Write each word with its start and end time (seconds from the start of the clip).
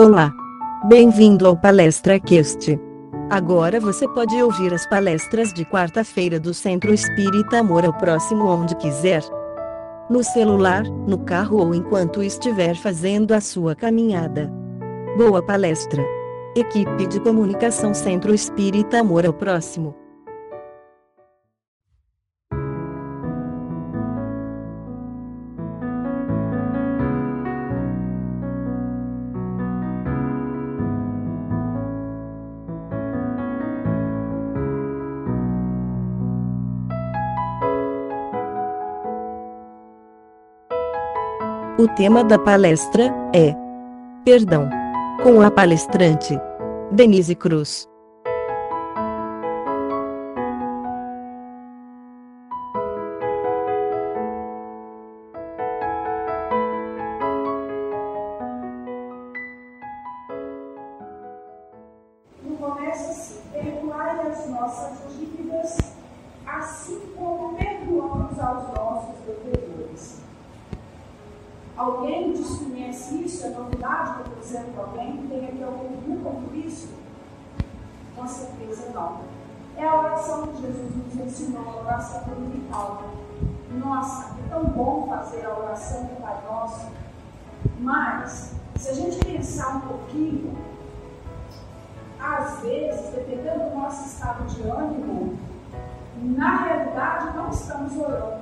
Olá! 0.00 0.32
Bem-vindo 0.88 1.46
ao 1.46 1.54
Palestra 1.54 2.18
Quest. 2.18 2.70
Agora 3.28 3.78
você 3.78 4.08
pode 4.08 4.34
ouvir 4.42 4.72
as 4.72 4.86
palestras 4.86 5.52
de 5.52 5.62
quarta-feira 5.62 6.40
do 6.40 6.54
Centro 6.54 6.94
Espírita 6.94 7.58
Amor 7.58 7.84
ao 7.84 7.92
Próximo 7.92 8.46
onde 8.46 8.74
quiser. 8.76 9.22
No 10.08 10.24
celular, 10.24 10.84
no 10.84 11.18
carro 11.18 11.58
ou 11.58 11.74
enquanto 11.74 12.22
estiver 12.22 12.74
fazendo 12.76 13.34
a 13.34 13.42
sua 13.42 13.74
caminhada. 13.74 14.50
Boa 15.18 15.42
palestra! 15.42 16.02
Equipe 16.56 17.06
de 17.06 17.20
Comunicação 17.20 17.92
Centro 17.92 18.32
Espírita 18.32 19.00
Amor 19.00 19.26
ao 19.26 19.34
Próximo. 19.34 19.94
O 41.80 41.88
tema 41.88 42.22
da 42.22 42.38
palestra 42.38 43.04
é 43.34 43.56
Perdão. 44.22 44.68
Com 45.22 45.40
a 45.40 45.50
palestrante 45.50 46.38
Denise 46.92 47.34
Cruz. 47.34 47.88
Perdoai 63.54 64.30
as 64.30 64.48
nossas 64.50 64.98
dívidas, 65.16 65.78
assim 66.46 67.00
como 67.16 67.56
perdoamos 67.56 68.38
aos 68.38 68.68
nossos. 68.68 68.89
Alguém 71.80 72.34
desconhece 72.34 73.14
isso? 73.24 73.46
É 73.46 73.48
novidade 73.48 74.22
que 74.22 74.54
eu 74.54 74.60
para 74.74 74.82
alguém? 74.82 75.26
Tem 75.28 75.46
aqui 75.46 75.64
alguém 75.64 75.96
que 75.96 76.10
nunca 76.10 76.54
isso? 76.54 76.90
Com 78.14 78.28
certeza 78.28 78.90
não. 78.92 79.20
É 79.78 79.88
a 79.88 79.98
oração 79.98 80.48
que 80.48 80.60
Jesus 80.60 80.94
nos 80.94 81.26
ensinou, 81.26 81.66
a 81.66 81.80
oração 81.80 82.22
dominical. 82.24 83.04
Nossa, 83.82 84.36
é 84.44 84.50
tão 84.50 84.64
bom 84.64 85.06
fazer 85.08 85.46
a 85.46 85.58
oração 85.58 86.04
do 86.04 86.20
Pai 86.20 86.36
Nosso. 86.46 86.86
Mas, 87.78 88.52
se 88.76 88.90
a 88.90 88.92
gente 88.92 89.24
pensar 89.24 89.76
um 89.76 89.80
pouquinho, 89.80 90.54
às 92.20 92.58
vezes, 92.58 93.08
dependendo 93.08 93.70
do 93.70 93.78
nosso 93.78 94.06
estado 94.06 94.44
de 94.54 94.68
ânimo, 94.68 95.38
na 96.20 96.56
realidade 96.56 97.34
não 97.34 97.48
estamos 97.48 97.96
orando. 97.96 98.39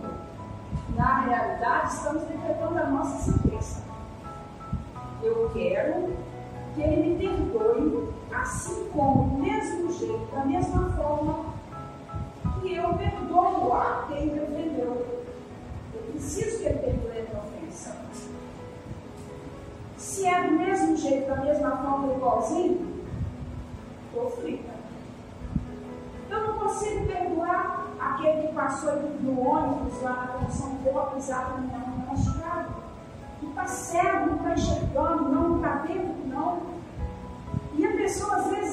Na 0.99 1.21
realidade, 1.21 1.95
estamos 1.95 2.25
decretando 2.25 2.77
a 2.77 2.87
nossa 2.87 3.31
sentença. 3.31 3.85
Eu 5.23 5.49
quero 5.55 6.17
que 6.75 6.83
Ele 6.83 7.15
me 7.15 7.19
perdoe, 7.19 8.09
assim 8.35 8.89
como, 8.93 9.31
do 9.31 9.37
mesmo 9.37 9.93
jeito, 9.93 10.27
da 10.35 10.45
mesma 10.45 10.91
forma 10.97 11.55
que 12.61 12.75
eu 12.75 12.95
perdoo 12.95 13.73
a 13.75 14.07
quem 14.09 14.27
me 14.27 14.41
ofendeu. 14.41 15.23
Eu 15.95 16.03
preciso 16.11 16.59
que 16.59 16.67
Ele 16.67 16.79
perdoe 16.79 17.11
a 17.11 17.23
minha 17.23 17.43
ofensa. 17.45 17.97
Se 19.97 20.27
é 20.27 20.49
do 20.49 20.51
mesmo 20.51 20.97
jeito, 20.97 21.29
da 21.29 21.37
mesma 21.37 21.77
forma, 21.77 22.13
igualzinho, 22.13 23.05
estou 24.09 24.31
frita. 24.31 24.78
Eu 26.31 26.47
não 26.47 26.59
consigo 26.59 27.07
perdoar 27.07 27.87
aquele 27.99 28.49
que 28.49 28.55
passou 28.55 28.93
no 29.21 29.41
ônibus 29.41 30.03
lá 30.03 30.13
na 30.13 30.27
condição 30.29 30.71
boa, 30.77 31.07
pisado 31.07 31.61
no 31.61 31.69
meu 31.69 32.07
machucado. 32.07 32.69
Que 33.41 33.47
está 33.47 33.67
cego, 33.67 34.27
não 34.27 34.37
está 34.37 34.55
enxergando, 34.55 35.29
não 35.31 35.57
está 35.57 35.75
vendo, 35.87 36.29
não. 36.29 36.61
E 37.75 37.87
a 37.87 37.97
pessoa 37.97 38.37
às 38.37 38.47
vezes 38.49 38.68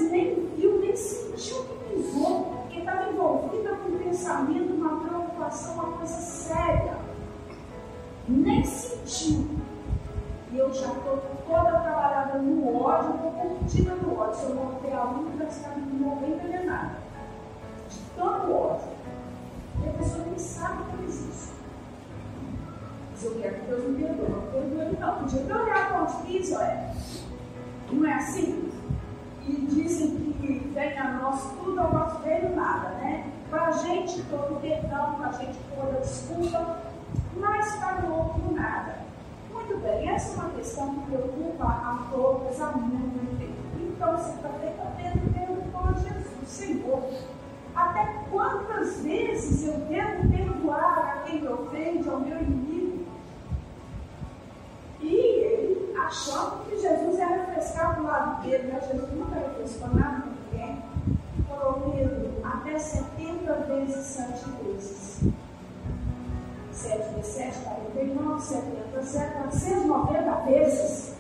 70, 69.06 69.52
790 69.52 70.36
vezes. 70.46 71.16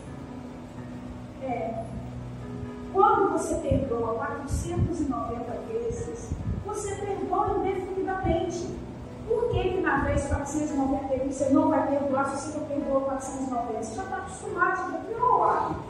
É. 1.44 1.85
Quando 2.91 3.34
você 3.34 3.56
perdoa 3.56 4.16
490 4.16 5.51
vezes, 5.68 6.29
você 6.66 6.95
perdoa 6.95 7.57
indefinidamente. 7.59 8.75
Por 9.28 9.50
que, 9.50 9.69
que 9.69 9.81
na 9.81 10.03
vez 10.03 10.28
491 10.28 11.31
você 11.31 11.50
não 11.50 11.69
vai 11.69 11.88
perdoar 11.88 12.29
se 12.29 12.51
você 12.51 12.59
não 12.59 12.66
perdoou 12.68 13.01
490? 13.01 13.84
Você 13.84 13.95
já 13.95 14.03
está 14.03 14.18
acostumado, 14.18 14.91
você 14.91 15.13
já 15.13 15.45
hábito. 15.45 15.84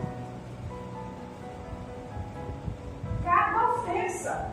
Cada 3.24 3.70
ofensa. 3.74 4.52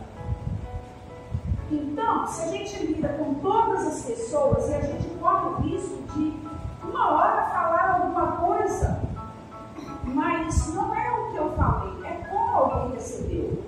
Então, 1.70 2.26
se 2.26 2.42
a 2.42 2.48
gente 2.48 2.86
lida 2.86 3.08
com 3.10 3.34
todas 3.34 3.86
as 3.86 4.04
pessoas 4.04 4.68
e 4.68 4.74
a 4.74 4.80
gente 4.80 5.08
corre 5.18 5.46
o 5.46 5.54
risco 5.60 6.02
de 6.14 6.41
uma 6.92 7.10
hora 7.12 7.46
falar 7.46 7.90
alguma 7.94 8.32
coisa, 8.32 9.00
mas 10.04 10.74
não 10.74 10.94
é 10.94 11.10
o 11.10 11.30
que 11.30 11.36
eu 11.36 11.52
falei, 11.56 12.04
é 12.04 12.26
como 12.28 12.56
alguém 12.56 12.92
recebeu. 12.92 13.64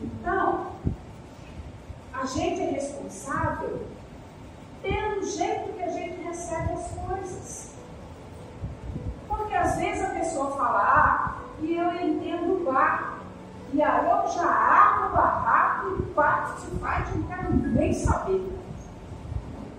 Então, 0.00 0.68
a 2.14 2.24
gente 2.24 2.62
é 2.62 2.70
responsável 2.70 3.86
pelo 4.80 5.22
jeito 5.22 5.74
que 5.74 5.82
a 5.82 5.90
gente 5.90 6.22
recebe 6.22 6.72
as 6.72 6.88
coisas. 6.92 7.74
Porque 9.28 9.54
às 9.54 9.76
vezes 9.76 10.02
a 10.02 10.14
pessoa 10.14 10.50
fala 10.52 10.78
ah, 10.80 11.34
e 11.60 11.76
eu 11.76 11.94
entendo 11.94 12.64
vá. 12.64 13.18
E 13.72 13.82
aí 13.82 14.04
eu 14.04 14.28
já 14.28 14.44
abro 14.44 15.08
o 15.08 15.16
barraco 15.16 15.96
e 15.98 16.02
parto 16.14 16.60
se 16.60 16.70
faz, 16.78 17.08
não 17.14 17.72
nem 17.72 17.92
saber. 17.92 18.52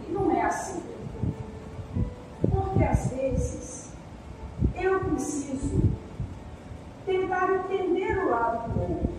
E 0.07 0.11
não 0.11 0.31
é 0.31 0.41
assim. 0.43 0.92
Às 2.83 3.07
vezes 3.07 3.89
eu 4.75 4.99
preciso 5.01 5.81
tentar 7.05 7.49
entender 7.49 8.17
o 8.19 8.29
lado 8.29 8.71
do 8.71 8.81
outro. 8.81 9.13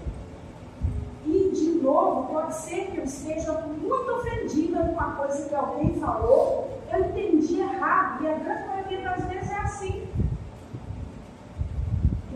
E, 1.26 1.50
de 1.54 1.82
novo, 1.82 2.32
pode 2.32 2.54
ser 2.54 2.90
que 2.90 2.98
eu 2.98 3.04
esteja 3.04 3.52
muito 3.62 4.10
ofendida 4.10 4.78
com 4.80 4.92
uma 4.92 5.12
coisa 5.12 5.48
que 5.48 5.54
alguém 5.54 5.98
falou, 5.98 6.80
eu 6.92 7.00
entendi 7.00 7.60
errado, 7.60 8.22
e 8.22 8.28
a 8.28 8.34
grande 8.34 8.68
maioria 8.68 9.00
das 9.02 9.24
vezes 9.24 9.50
é 9.50 9.58
assim. 9.58 10.08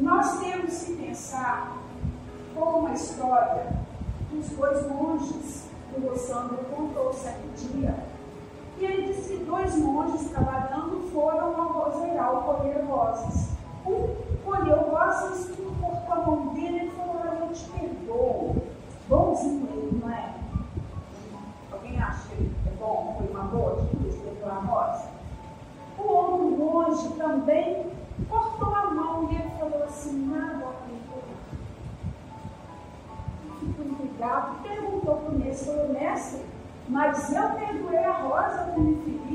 Nós 0.00 0.38
temos 0.40 0.82
que 0.84 0.96
pensar 0.96 1.76
como 2.54 2.78
uma 2.78 2.94
história 2.94 3.66
dos 4.30 4.48
dois 4.50 4.86
monges 4.88 5.68
que 5.92 6.00
o 6.00 6.16
Sandro 6.16 6.58
contou 6.74 7.12
certo 7.12 7.46
dia. 7.56 7.94
E 8.78 8.84
ele 8.84 9.12
disse 9.12 9.36
que 9.36 9.44
dois 9.44 9.76
monges 9.76 10.30
trabalhando 10.30 10.97
foram 11.12 11.60
ao 11.60 11.72
vozeral 11.72 12.42
colher 12.42 12.84
rosas. 12.84 13.50
Um 13.86 14.14
colheu 14.44 14.90
rosas 14.90 15.50
e 15.50 15.62
cortou 15.80 16.12
a 16.12 16.26
mão 16.26 16.54
dele 16.54 16.86
e 16.86 16.90
falou: 16.90 17.22
A 17.22 17.46
gente 17.46 17.70
perdoou. 17.70 18.56
Bonzinho 19.08 19.68
ele, 19.72 20.00
não 20.02 20.10
é? 20.10 20.34
Alguém 21.72 21.98
acha 21.98 22.28
que 22.28 22.50
é 22.66 22.70
bom? 22.78 23.14
Foi 23.16 23.28
uma 23.28 23.44
boa 23.44 23.72
atitude 23.72 24.16
perdoar 24.18 24.56
a 24.56 24.60
rosa? 24.60 25.08
O 25.98 26.12
homem 26.12 26.58
longe 26.58 27.08
também 27.14 27.86
cortou 28.28 28.74
a 28.74 28.90
mão 28.90 29.28
e 29.30 29.34
ele 29.34 29.50
falou 29.58 29.84
assim: 29.84 30.26
Nada 30.26 30.66
a 30.66 30.72
perdoar. 30.86 31.28
Ficou 33.60 33.86
intrigado, 33.86 34.62
perguntou 34.62 35.16
para 35.16 35.30
o 35.30 35.38
mestre: 35.38 35.72
Falou, 35.72 35.88
mestre, 35.88 36.44
mas 36.88 37.32
eu 37.32 37.48
perdoei 37.50 38.04
a 38.04 38.12
rosa, 38.12 38.74
meu 38.76 38.96
filho 39.04 39.27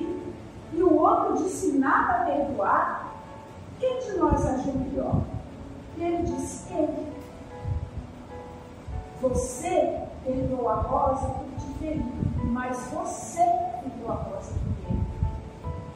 e 0.73 0.81
o 0.81 0.97
outro 0.97 1.43
disse 1.43 1.73
nada 1.73 2.21
a 2.21 2.25
perdoar. 2.25 3.13
Quem 3.79 3.99
de 3.99 4.17
nós 4.17 4.45
agiu 4.45 4.73
melhor? 4.73 5.21
E 5.97 6.03
ele 6.03 6.23
disse, 6.23 6.73
ele. 6.73 7.13
Você 9.21 10.01
perdoou 10.23 10.69
a 10.69 10.75
Rosa 10.75 11.27
por 11.27 11.45
te 11.59 11.79
ferir, 11.79 12.03
mas 12.43 12.77
você 12.91 13.43
perdoou 13.81 14.11
a 14.11 14.15
Rosa 14.15 14.51
por 14.51 14.91
ele. 14.91 15.03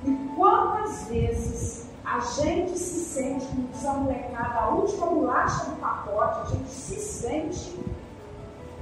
E 0.06 0.36
quantas 0.36 1.08
vezes 1.08 1.90
a 2.06 2.20
gente 2.20 2.78
se 2.78 3.04
sente, 3.04 3.46
como 3.48 3.68
diz 3.68 3.86
a 3.86 3.94
molecada, 3.94 4.60
a 4.60 4.70
última 4.70 5.08
bolacha 5.08 5.66
do 5.66 5.76
pacote, 5.78 6.42
a 6.42 6.56
gente 6.56 6.70
se 6.70 6.96
sente 7.02 7.80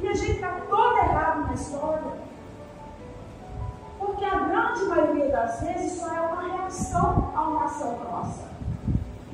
e 0.02 0.08
a 0.08 0.14
gente 0.14 0.34
está 0.34 0.60
todo 0.70 0.98
errado 0.98 1.48
na 1.48 1.54
história. 1.54 2.26
Porque 4.16 4.34
a 4.34 4.40
grande 4.48 4.86
maioria 4.86 5.30
das 5.30 5.60
vezes 5.60 6.00
só 6.00 6.08
é 6.08 6.22
uma 6.22 6.42
reação 6.42 7.34
a 7.36 7.50
uma 7.50 7.66
ação 7.66 8.00
nossa. 8.10 8.46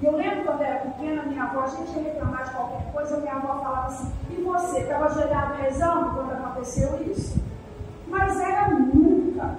E 0.02 0.06
eu 0.06 0.16
lembro 0.16 0.44
quando 0.44 0.64
era 0.64 0.80
pequena, 0.80 1.22
minha 1.22 1.44
avó, 1.44 1.62
a 1.62 1.68
gente 1.68 1.92
ia 1.92 2.12
reclamar 2.12 2.46
de 2.46 2.50
qualquer 2.50 2.92
coisa, 2.92 3.18
minha 3.18 3.36
avó 3.36 3.60
falava 3.62 3.88
assim, 3.90 4.12
e 4.32 4.42
você, 4.42 4.80
estava 4.80 5.06
ajoelhado 5.06 5.54
rezando 5.62 6.16
quando 6.16 6.32
aconteceu 6.32 7.00
isso? 7.06 7.40
Mas 8.08 8.40
era 8.40 8.70
nunca. 8.70 9.56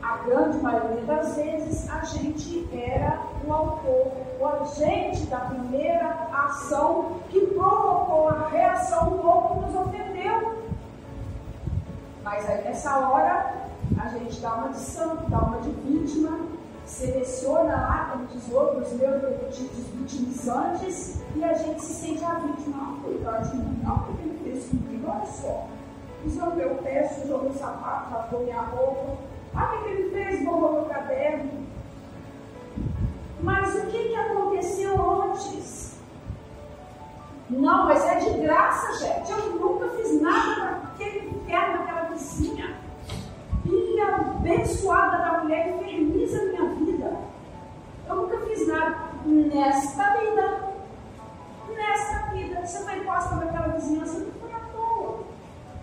A 0.00 0.16
grande 0.18 0.58
maioria 0.58 1.02
das 1.02 1.34
vezes 1.34 1.90
a 1.90 2.04
gente 2.04 2.68
era 2.72 3.18
o 3.44 3.52
autor, 3.52 4.12
o 4.38 4.46
agente 4.46 5.26
da 5.26 5.38
primeira 5.40 6.28
ação 6.32 7.16
que 7.30 7.40
provocou 7.48 8.28
a 8.28 8.46
reação 8.46 9.10
do 9.10 9.26
outro 9.26 9.54
que 9.54 9.60
nos 9.66 9.74
ofendeu. 9.74 10.62
Mas 12.22 12.48
aí 12.48 12.62
nessa 12.62 12.96
hora 13.08 13.62
a 13.98 14.08
gente 14.08 14.40
dá 14.40 14.54
uma 14.54 14.68
de 14.68 14.78
santo, 14.78 15.30
dá 15.30 15.38
uma 15.38 15.60
de 15.60 15.70
vítima, 15.70 16.40
seleciona 16.84 17.74
lá, 17.74 18.08
como 18.12 18.26
diz 18.26 18.52
outros 18.52 18.92
meus 18.92 19.22
repetidos 19.22 19.86
vitimizantes, 19.94 21.22
e 21.34 21.44
a 21.44 21.54
gente 21.54 21.82
se 21.82 21.94
sente 21.94 22.24
a 22.24 22.34
vítima. 22.34 22.76
Ah, 22.76 22.96
coitado 23.02 23.48
de 23.48 23.56
mim, 23.56 23.80
não, 23.82 23.98
porque 23.98 24.22
ele 24.22 24.40
fez 24.42 24.68
comigo, 24.68 25.10
olha 25.10 25.26
só. 25.26 25.66
Pisou 26.22 26.54
meu 26.54 26.76
pé, 26.76 27.08
sujou 27.08 27.42
meu 27.42 27.54
sapato, 27.54 28.14
lavou 28.14 28.44
minha 28.44 28.60
roupa. 28.60 29.16
Ah, 29.54 29.74
o 29.74 29.84
que 29.84 29.90
ele 29.90 30.10
fez? 30.10 30.44
Borrou 30.44 30.72
meu 30.72 30.84
caderno. 30.84 31.50
Mas 33.42 33.74
o 33.74 33.86
que, 33.86 34.08
que 34.08 34.14
aconteceu 34.14 35.22
antes? 35.22 35.96
Não, 37.50 37.86
mas 37.86 38.04
é 38.04 38.14
de 38.20 38.40
graça, 38.40 39.04
gente. 39.04 39.30
Eu 39.32 39.58
nunca 39.58 39.88
fiz 39.90 40.20
nada 40.22 40.54
para 40.54 40.70
aquele 40.94 41.28
inferno, 41.28 41.78
naquela 41.78 42.02
vizinha 42.04 42.81
filha 43.62 44.16
abençoada 44.16 45.18
da 45.18 45.42
mulher 45.42 45.74
inferniza 45.74 46.44
minha 46.44 46.74
vida. 46.74 47.16
Eu 48.08 48.16
nunca 48.16 48.38
fiz 48.40 48.66
nada 48.66 49.10
nesta 49.24 50.18
vida. 50.18 50.72
Nesta 51.68 52.30
vida. 52.32 52.66
Você 52.66 52.84
foi 52.84 53.00
posta 53.00 53.36
naquela 53.36 53.68
vizinhança, 53.68 54.18
não 54.18 54.32
foi 54.32 54.52
à 54.52 54.60
toa. 54.72 55.20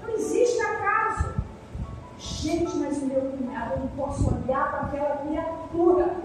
Não 0.01 0.09
existe 0.09 0.61
acaso. 0.61 1.39
Gente, 2.17 2.77
mas 2.77 3.01
o 3.01 3.05
meu 3.05 3.21
cunhado, 3.21 3.73
eu 3.73 3.79
não 3.79 3.87
posso 3.89 4.35
olhar 4.35 4.71
para 4.71 4.81
aquela 4.81 5.17
criatura. 5.17 6.15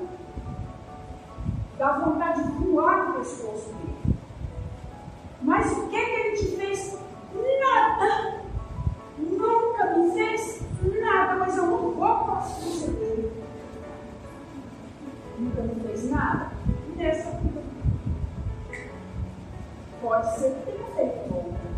Dá 1.78 1.92
vontade 1.98 2.42
de 2.44 2.64
voar 2.64 3.08
no 3.08 3.14
pescoço 3.14 3.72
dele. 3.74 4.16
Mas 5.42 5.70
o 5.72 5.88
que, 5.88 6.04
que 6.04 6.10
ele 6.10 6.36
te 6.36 6.56
fez? 6.56 6.98
Nada. 7.34 8.42
Nunca 9.18 9.96
me 9.96 10.12
fez 10.12 10.64
nada, 11.04 11.36
mas 11.36 11.56
eu 11.56 11.66
não 11.66 11.90
vou 11.92 12.18
conceder. 12.18 13.32
Nunca 15.38 15.62
me 15.62 15.74
fez 15.80 16.10
nada. 16.10 16.50
Nessa 16.96 17.30
vida. 17.38 17.62
Pode 20.00 20.38
ser 20.38 20.54
que 20.54 20.72
tenha 20.72 20.84
feito 20.94 21.34
outra. 21.34 21.74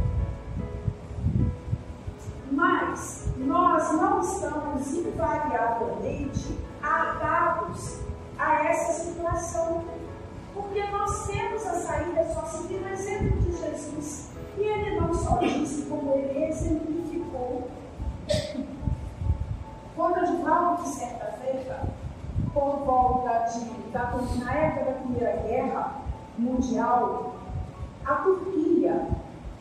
Mas 2.50 3.28
nós 3.38 3.92
não 3.92 4.20
estamos 4.20 4.92
invariavelmente 4.94 6.58
atados 6.82 8.00
a 8.38 8.64
essa 8.64 9.04
situação. 9.04 9.84
Porque 10.54 10.82
nós 10.84 11.26
temos 11.26 11.66
a 11.66 11.74
saída 11.74 12.24
só 12.32 12.42
seguir 12.46 12.82
o 12.82 12.88
exemplo 12.88 13.38
de 13.40 13.52
Jesus. 13.52 14.28
E 14.56 14.62
ele 14.62 15.00
não 15.00 15.12
só 15.12 15.36
disse, 15.36 15.82
como 15.82 16.14
ele 16.14 16.44
exemplificou 16.44 16.95
que 20.82 20.88
certa 20.88 21.26
feita, 21.40 21.80
por 22.52 22.84
volta 22.84 23.46
de, 23.50 23.70
da, 23.92 24.12
na 24.44 24.52
época 24.52 24.84
da 24.84 24.98
Primeira 24.98 25.36
Guerra 25.42 25.92
Mundial, 26.38 27.36
a 28.04 28.14
Turquia 28.16 29.08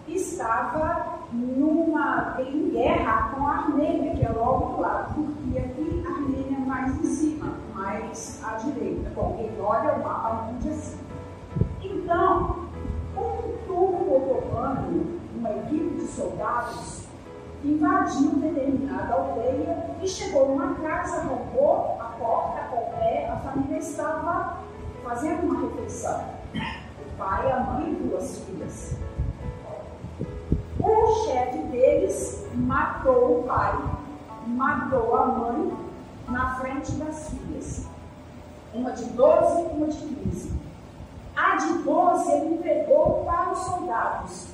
estava 0.08 1.20
numa, 1.32 2.38
em 2.40 2.70
guerra 2.70 3.34
com 3.36 3.48
a 3.48 3.52
Armênia, 3.52 4.16
que 4.16 4.26
é 4.26 4.30
logo 4.30 4.76
do 4.76 4.82
lado. 4.82 5.14
Turquia 5.14 5.62
aqui, 5.62 6.04
Armênia 6.06 6.60
mais 6.60 7.00
em 7.00 7.04
cima, 7.04 7.54
mais 7.74 8.42
à 8.44 8.56
direita. 8.56 9.12
Bom, 9.16 9.36
quem 9.38 9.52
olha 9.62 9.94
o 9.94 10.04
mapa 10.04 10.52
mude 10.52 10.70
assim. 10.70 11.00
Então, 11.84 12.68
um 13.16 13.68
turco 13.68 14.16
otomano, 14.16 15.20
uma 15.36 15.52
equipe 15.52 15.96
de 15.96 16.08
soldados, 16.08 17.06
invadiu 17.64 18.32
determinada 18.36 19.14
aldeia 19.14 19.96
e 20.02 20.08
chegou 20.08 20.45
casa, 21.06 21.22
roubou 21.28 21.98
a 22.00 22.06
porta 22.06 22.62
com 22.72 22.98
pé, 22.98 23.30
a 23.30 23.38
família 23.38 23.78
estava 23.78 24.58
fazendo 25.04 25.44
uma 25.44 25.70
refeição. 25.70 26.26
O 26.56 27.18
pai, 27.18 27.52
a 27.52 27.60
mãe 27.60 27.92
e 27.92 27.96
duas 27.96 28.40
filhas. 28.40 28.96
O 30.80 31.26
chefe 31.26 31.58
deles 31.68 32.48
matou 32.56 33.40
o 33.40 33.44
pai, 33.44 33.78
matou 34.48 35.16
a 35.16 35.26
mãe 35.28 35.78
na 36.28 36.56
frente 36.56 36.92
das 36.94 37.30
filhas. 37.30 37.86
Uma 38.74 38.92
de 38.92 39.06
12 39.06 39.62
e 39.62 39.78
uma 39.78 39.88
de 39.88 39.98
15. 39.98 40.54
A 41.36 41.56
de 41.56 41.74
12 41.84 42.32
ele 42.32 42.56
entregou 42.56 43.24
para 43.26 43.52
os 43.52 43.60
soldados 43.60 44.45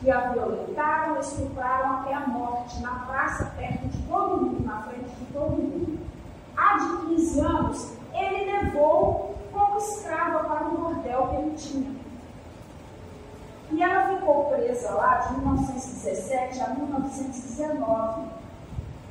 que 0.00 0.10
a 0.10 0.30
violentaram, 0.30 1.18
estupraram 1.18 2.00
até 2.00 2.14
a 2.14 2.26
morte, 2.26 2.80
na 2.80 2.90
praça, 3.06 3.52
perto 3.56 3.88
de 3.88 3.98
todo 4.02 4.40
mundo, 4.40 4.64
na 4.64 4.82
frente 4.82 5.10
de 5.10 5.24
todo 5.32 5.50
mundo. 5.50 5.98
Há 6.56 6.78
de 6.78 7.06
15 7.14 7.40
anos, 7.40 7.92
ele 8.12 8.52
levou 8.52 9.36
como 9.52 9.78
escrava 9.78 10.44
para 10.44 10.66
um 10.66 10.76
bordel 10.76 11.28
que 11.28 11.36
ele 11.36 11.54
tinha. 11.56 11.98
E 13.70 13.82
ela 13.82 14.16
ficou 14.16 14.44
presa 14.46 14.92
lá 14.92 15.16
de 15.18 15.34
1917 15.34 16.60
a 16.60 16.68
1919, 16.70 18.22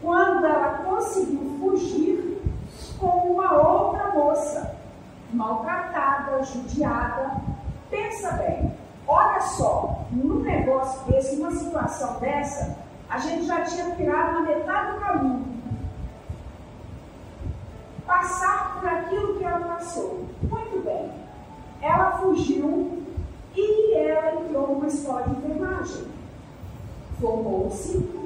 quando 0.01 0.45
ela 0.45 0.79
conseguiu 0.79 1.57
fugir 1.59 2.41
com 2.99 3.33
uma 3.33 3.53
outra 3.53 4.11
moça, 4.11 4.75
maltratada, 5.31 6.43
judiada. 6.43 7.37
Pensa 7.89 8.31
bem, 8.33 8.75
Olha 9.07 9.39
só, 9.39 9.86
num 10.11 10.39
negócio 10.41 11.05
desse, 11.11 11.35
numa 11.35 11.51
situação 11.51 12.19
dessa, 12.19 12.77
a 13.09 13.17
gente 13.19 13.45
já 13.45 13.63
tinha 13.63 13.95
tirado 13.95 14.33
na 14.33 14.41
metade 14.41 14.93
do 14.93 14.99
caminho. 14.99 15.45
Passar 18.05 18.79
por 18.79 18.87
aquilo 18.87 19.37
que 19.37 19.43
ela 19.43 19.59
passou. 19.59 20.25
Muito 20.41 20.83
bem. 20.83 21.11
Ela 21.81 22.17
fugiu 22.17 23.03
e 23.55 23.93
ela 23.95 24.41
entrou 24.41 24.67
numa 24.75 24.87
escola 24.87 25.23
de 25.23 25.31
enfermagem. 25.31 26.07
Formou-se 27.19 28.17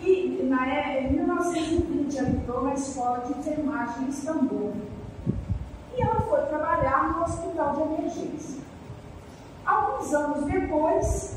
e 0.00 0.42
na, 0.44 0.66
é, 0.66 1.02
em 1.02 1.12
1920 1.12 2.18
ela 2.18 2.28
entrou 2.30 2.64
na 2.64 2.74
escola 2.74 3.20
de 3.20 3.38
enfermagem 3.38 4.04
em 4.04 4.08
Istambul. 4.08 4.72
E 5.96 6.00
ela 6.00 6.20
foi 6.22 6.40
trabalhar 6.46 7.12
no 7.12 7.22
hospital 7.22 7.76
de 7.76 7.82
emergência. 7.82 8.60
Alguns 9.64 10.12
anos 10.14 10.44
depois, 10.44 11.36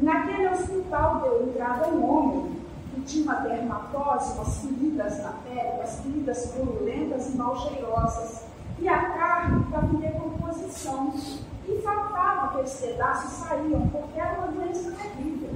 naquele 0.00 0.48
hospital 0.48 1.20
deu 1.20 1.48
entrada 1.48 1.88
um 1.88 2.10
homem 2.10 2.56
que 2.94 3.00
tinha 3.02 3.24
uma 3.24 3.40
dermatose, 3.40 4.34
umas 4.34 4.58
feridas 4.58 5.22
na 5.22 5.32
pele, 5.44 5.76
umas 5.76 6.00
feridas 6.00 6.46
purulentas 6.46 7.28
e 7.34 7.36
mal 7.36 7.56
cheirosas. 7.56 8.44
E 8.78 8.88
a 8.88 9.10
carne 9.10 9.64
estava 9.64 9.86
em 9.86 9.98
decomposição. 9.98 11.14
E 11.66 11.82
faltava 11.82 12.46
aqueles 12.46 12.74
pedaços 12.80 13.30
saíam, 13.30 13.88
porque 13.88 14.18
era 14.18 14.38
uma 14.38 14.48
doença 14.48 14.90
terrível. 14.92 15.50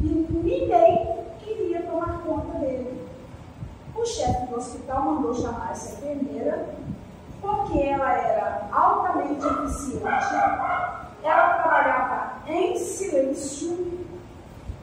E 0.00 0.06
ninguém 0.30 1.24
queria 1.40 1.82
tomar 1.82 2.22
conta 2.22 2.58
dele. 2.58 3.06
O 3.94 4.06
chefe 4.06 4.46
do 4.46 4.56
hospital 4.56 5.02
mandou 5.02 5.34
chamar 5.34 5.72
essa 5.72 5.94
enfermeira 5.94 6.74
porque 7.42 7.78
ela 7.80 8.12
era 8.12 8.68
altamente 8.72 9.44
eficiente, 9.44 10.04
ela 11.22 11.54
trabalhava 11.54 12.42
em 12.46 12.76
silêncio, 12.76 14.06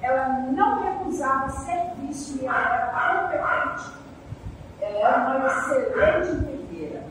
ela 0.02 0.30
não 0.52 0.82
recusava 0.82 1.50
serviço 1.50 2.40
e 2.42 2.46
ela 2.46 2.60
era 2.60 3.28
competente. 3.28 4.00
Ela 4.82 5.00
era 5.00 5.38
uma 5.38 5.48
excelente 5.48 6.36
enfermeira. 6.38 7.04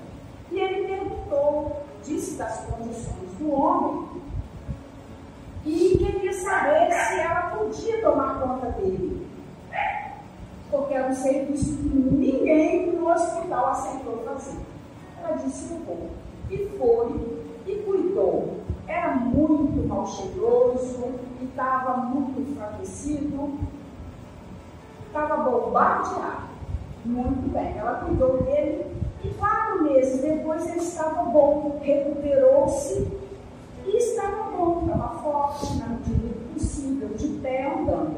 E 0.50 0.58
ele 0.58 0.88
perguntou, 0.88 1.84
disse 2.02 2.36
das 2.36 2.64
condições 2.64 3.30
do 3.38 3.52
homem, 3.52 4.22
e 5.64 5.98
queria 5.98 6.32
saber 6.32 6.90
se 6.90 7.20
ela 7.20 7.50
podia 7.50 8.00
tomar 8.00 8.40
conta 8.40 8.70
dele. 8.72 9.28
Porque 10.70 10.94
era 10.94 11.08
um 11.08 11.14
serviço 11.14 11.76
que 11.76 11.88
ninguém 11.88 12.92
no 12.92 13.10
hospital 13.10 13.70
aceitou 13.70 14.22
fazer. 14.24 14.58
Ela 15.22 15.36
disse 15.36 15.74
o 15.74 15.80
povo. 15.80 16.10
E 16.50 16.56
foi 16.78 17.38
e 17.66 17.82
cuidou. 17.82 18.57
Era 18.88 19.14
muito 19.16 19.86
mal 19.86 20.06
cheiroso 20.06 21.12
e 21.40 21.44
estava 21.44 21.98
muito 21.98 22.40
enfraquecido. 22.40 23.58
Estava 25.06 25.36
bombardeado. 25.50 26.48
Muito 27.04 27.52
bem. 27.52 27.76
Ela 27.76 28.04
cuidou 28.04 28.42
dele 28.42 28.86
e 29.22 29.28
quatro 29.34 29.84
meses 29.84 30.22
depois 30.22 30.66
ele 30.68 30.78
estava 30.78 31.24
bom, 31.24 31.78
recuperou-se 31.82 33.08
e 33.84 33.96
estava 33.96 34.50
bom, 34.56 34.86
estava 34.86 35.18
forte, 35.18 35.76
na 35.78 35.86
medida 35.88 36.28
do 36.28 36.54
possível, 36.54 37.08
de 37.10 37.28
pé 37.40 37.66
andando. 37.66 38.16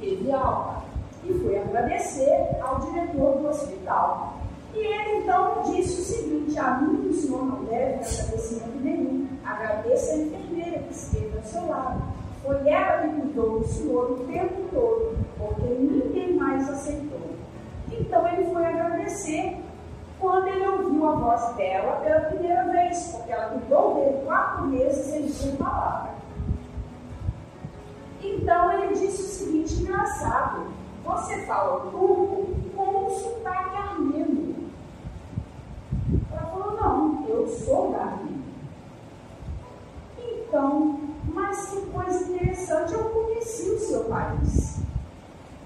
Teve 0.00 0.30
alta 0.32 0.84
e 1.24 1.32
foi 1.32 1.58
agradecer 1.58 2.58
ao 2.62 2.80
diretor 2.80 3.38
do 3.38 3.48
hospital. 3.48 4.34
E 4.74 4.78
ele 4.78 5.18
então 5.18 5.62
disse 5.64 6.00
o 6.00 6.04
seguinte: 6.04 6.58
A 6.58 6.80
mim 6.80 7.08
o 7.08 7.14
senhor 7.14 7.44
não 7.44 7.64
deve 7.64 7.94
agradecimento 7.94 8.80
nenhum. 8.82 9.28
Agradeça 9.44 10.14
a 10.14 10.18
enfermeira 10.18 10.78
que 10.80 10.92
esteve 10.92 11.36
ao 11.36 11.44
seu 11.44 11.68
lado. 11.68 12.02
Foi 12.42 12.68
ela 12.68 13.08
que 13.08 13.20
cuidou 13.20 13.60
do 13.60 13.66
senhor 13.66 14.10
o 14.12 14.26
tempo 14.26 14.54
todo, 14.70 15.16
porque 15.38 15.66
ninguém 15.66 16.34
mais 16.34 16.68
aceitou. 16.68 17.20
Então 17.90 18.26
ele 18.28 18.52
foi 18.52 18.66
agradecer 18.66 19.56
quando 20.20 20.48
ele 20.48 20.66
ouviu 20.66 21.08
a 21.08 21.12
voz 21.12 21.56
dela 21.56 22.00
pela 22.00 22.20
primeira 22.22 22.64
vez, 22.64 23.12
porque 23.12 23.32
ela 23.32 23.50
cuidou 23.50 23.94
dele 23.94 24.24
quatro 24.24 24.66
meses 24.66 25.06
sem 25.06 25.22
dizer 25.22 25.56
palavra. 25.56 26.14
Então 28.22 28.72
ele 28.72 28.94
disse 28.94 29.22
o 29.22 29.26
seguinte: 29.26 29.82
engraçado, 29.82 30.66
você 31.04 31.44
fala 31.46 31.90
turco 31.90 32.46
com 32.74 33.06
um 33.06 33.10
sotaque 33.10 33.76
armênio. 33.76 34.54
Ela 36.32 36.46
falou: 36.46 36.76
não, 36.80 37.26
eu 37.44 37.48
sou 37.48 37.92
da 37.92 37.98
Armênia. 37.98 38.42
Então, 40.18 41.00
mas 41.32 41.68
que 41.68 41.80
coisa 41.86 42.32
interessante, 42.32 42.94
eu 42.94 43.04
conheci 43.10 43.70
o 43.70 43.78
seu 43.78 44.04
país. 44.04 44.78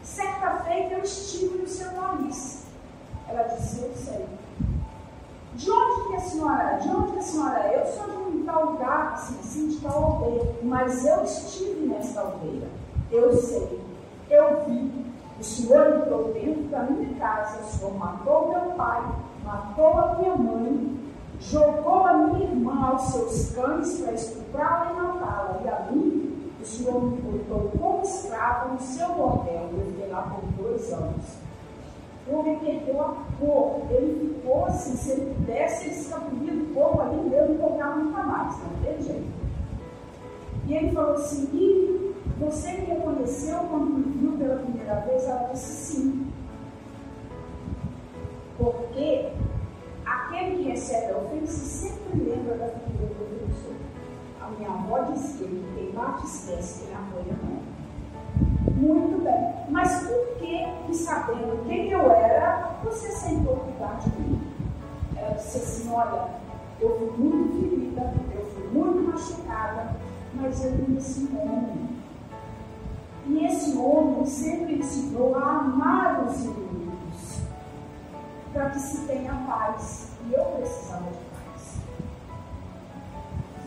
Certa 0.03 0.65
feita 0.65 0.95
eu 0.95 1.03
estive 1.03 1.59
no 1.59 1.69
seu 1.69 1.91
país. 1.91 2.65
Ela 3.29 3.45
disse: 3.45 3.83
eu 3.83 3.95
sei. 3.95 4.27
De 5.55 5.71
onde 5.71 6.09
que 6.09 6.17
a 6.17 6.21
senhora 6.21 6.63
é? 6.63 6.79
De 6.79 6.89
onde 6.89 7.13
que 7.13 7.19
a 7.19 7.23
senhora 7.23 7.59
é? 7.61 7.81
Eu 7.81 7.93
sou 7.93 8.07
de 8.07 8.37
um 8.37 8.45
tal 8.45 8.73
lugar, 8.73 9.13
assim, 9.15 9.39
assim, 9.41 9.69
de 9.69 9.77
tal 9.81 10.05
aldeia. 10.05 10.55
Mas 10.63 11.05
eu 11.05 11.25
estive 11.25 11.87
nessa 11.87 12.21
aldeia. 12.21 12.69
Eu 13.11 13.37
sei. 13.37 13.81
Eu 14.31 14.65
vi. 14.65 15.07
O 15.39 15.45
senhor 15.45 15.99
entrou 15.99 16.33
dentro 16.33 16.63
da 16.65 16.83
minha 16.83 17.19
casa. 17.19 17.61
O 17.61 17.65
senhor 17.65 17.95
matou 17.95 18.49
meu 18.49 18.73
pai, 18.73 19.03
matou 19.45 19.99
a 19.99 20.15
minha 20.15 20.37
mãe, 20.37 20.98
jogou 21.41 22.07
a 22.07 22.15
minha 22.15 22.45
irmã 22.45 22.91
aos 22.91 23.03
seus 23.03 23.51
cães 23.53 24.01
para 24.01 24.13
estuprá-la 24.13 24.93
e 24.93 24.97
matá-la. 24.97 25.61
E 25.65 25.69
a 25.69 25.93
mim, 25.93 26.53
o 26.61 26.65
senhor 26.65 27.03
me 27.03 27.21
botou 27.21 27.71
como 27.79 28.03
escravo 28.03 28.75
no 28.75 28.81
seu 28.81 29.09
bordel. 29.15 29.71
Eu 29.73 29.87
fiquei 29.87 30.09
lá 30.09 30.23
por 30.23 30.63
dois 30.63 30.93
anos 30.93 31.49
o 32.31 32.39
homem 32.39 32.59
perdeu 32.59 33.01
a 33.01 33.17
cor. 33.41 33.81
Ele 33.91 34.35
ficou 34.35 34.67
assim, 34.67 34.97
se 34.97 35.11
ele 35.13 35.35
pudesse, 35.35 35.87
ele 35.87 35.95
escapulia 35.95 36.53
do 36.53 36.75
corpo 36.75 37.01
ali 37.01 37.17
mesmo 37.29 37.55
e 37.55 37.59
voltava 37.59 37.97
nunca 37.97 38.23
mais, 38.23 38.57
não 38.59 38.83
tem 38.83 39.03
jeito. 39.03 39.39
E 40.67 40.75
ele 40.75 40.93
falou 40.93 41.15
assim, 41.15 41.49
e 41.55 42.15
você 42.39 42.73
me 42.73 42.87
reconheceu 42.87 43.59
quando 43.71 43.87
me 43.87 44.19
viu 44.19 44.33
pela 44.33 44.57
primeira 44.57 45.01
vez? 45.01 45.25
Ela 45.25 45.49
disse 45.53 45.95
sim. 45.95 46.27
Porque 48.59 49.31
que 50.69 50.73
recebe 50.73 51.13
a 51.13 51.19
ofensa 51.19 51.65
sempre 51.65 52.19
lembra 52.19 52.57
da 52.57 52.69
figura 52.69 53.15
do 53.15 53.39
professor. 53.39 53.75
A 54.43 54.51
minha 54.51 54.69
avó 54.69 54.99
dizia 55.13 55.47
que 55.47 55.65
quem 55.75 55.93
bate 55.93 56.27
esquece, 56.27 56.85
quem 56.85 56.95
apoia 56.95 57.39
não. 57.43 57.79
Muito 58.75 59.23
bem. 59.25 59.55
Mas 59.71 60.07
por 60.07 60.37
que, 60.39 60.95
sabendo 60.95 61.65
quem 61.67 61.91
eu 61.91 62.13
era, 62.13 62.79
você 62.85 63.11
sentou 63.13 63.57
cuidar 63.57 63.99
de 63.99 64.11
mim? 64.21 64.41
Ela 65.17 65.35
disse 65.35 65.59
assim: 65.59 65.91
Olha, 65.91 66.29
eu 66.81 66.99
fui 66.99 67.25
muito 67.25 67.61
ferida, 67.61 68.15
eu 68.35 68.45
fui 68.47 68.69
muito 68.69 69.11
machucada, 69.11 69.97
mas 70.35 70.65
eu 70.65 70.73
conheci 70.73 71.29
um 71.33 71.41
homem. 71.41 71.89
E 73.27 73.45
esse 73.47 73.77
homem 73.77 74.25
sempre 74.27 74.79
ensinou 74.79 75.35
a 75.37 75.61
amar 75.61 76.27
os 76.27 76.45
inimigos, 76.45 77.41
para 78.53 78.71
que 78.71 78.79
se 78.79 79.07
tenha 79.07 79.35
paz. 79.47 80.08
Eu 80.33 80.45
precisava 80.45 81.11
de 81.11 81.29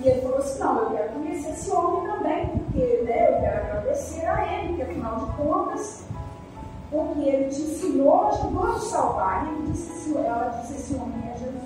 e 0.03 0.09
ele 0.09 0.21
falou 0.21 0.39
assim: 0.39 0.59
não, 0.59 0.79
eu 0.79 0.89
quero 0.89 1.13
conhecer 1.13 1.49
esse 1.51 1.71
homem 1.71 2.11
também, 2.11 2.47
porque 2.47 3.03
né, 3.03 3.27
eu 3.29 3.39
quero 3.39 3.57
agradecer 3.57 4.25
a 4.25 4.53
ele, 4.53 4.69
porque 4.69 4.81
afinal 4.81 5.15
de 5.19 5.25
contas, 5.33 6.05
o 6.91 7.13
que 7.13 7.29
ele 7.29 7.49
te 7.51 7.61
ensinou 7.61 8.27
ajudou 8.29 8.65
a 8.65 8.73
te 8.73 8.85
salvar. 8.85 9.45
E 9.45 9.49
ele 9.49 9.71
disse, 9.71 9.91
assim, 9.91 10.25
ela 10.25 10.47
disse: 10.47 10.73
esse 10.73 10.95
homem 10.95 11.29
é 11.29 11.37
Jesus. 11.37 11.61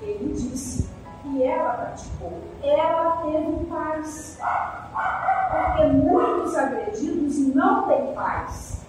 Ele 0.00 0.32
disse, 0.32 0.88
e 1.24 1.42
ela 1.42 1.72
praticou. 1.72 2.38
Ela 2.62 3.16
teve 3.22 3.64
paz. 3.64 4.38
Porque 5.50 5.86
muitos 5.86 6.54
agredidos 6.54 7.38
não 7.54 7.88
têm 7.88 8.14
paz. 8.14 8.83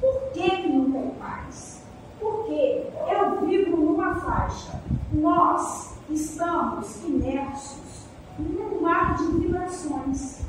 Por 0.00 0.32
que, 0.32 0.50
que 0.50 0.68
não 0.68 0.92
tem 0.92 1.10
paz? 1.12 1.82
Porque 2.20 2.86
eu 3.08 3.46
vivo 3.46 3.76
numa 3.76 4.14
faixa 4.16 4.76
nós 5.12 5.94
estamos 6.10 7.04
imersos 7.04 8.06
num 8.38 8.80
mar 8.80 9.16
de 9.16 9.24
vibrações. 9.38 10.42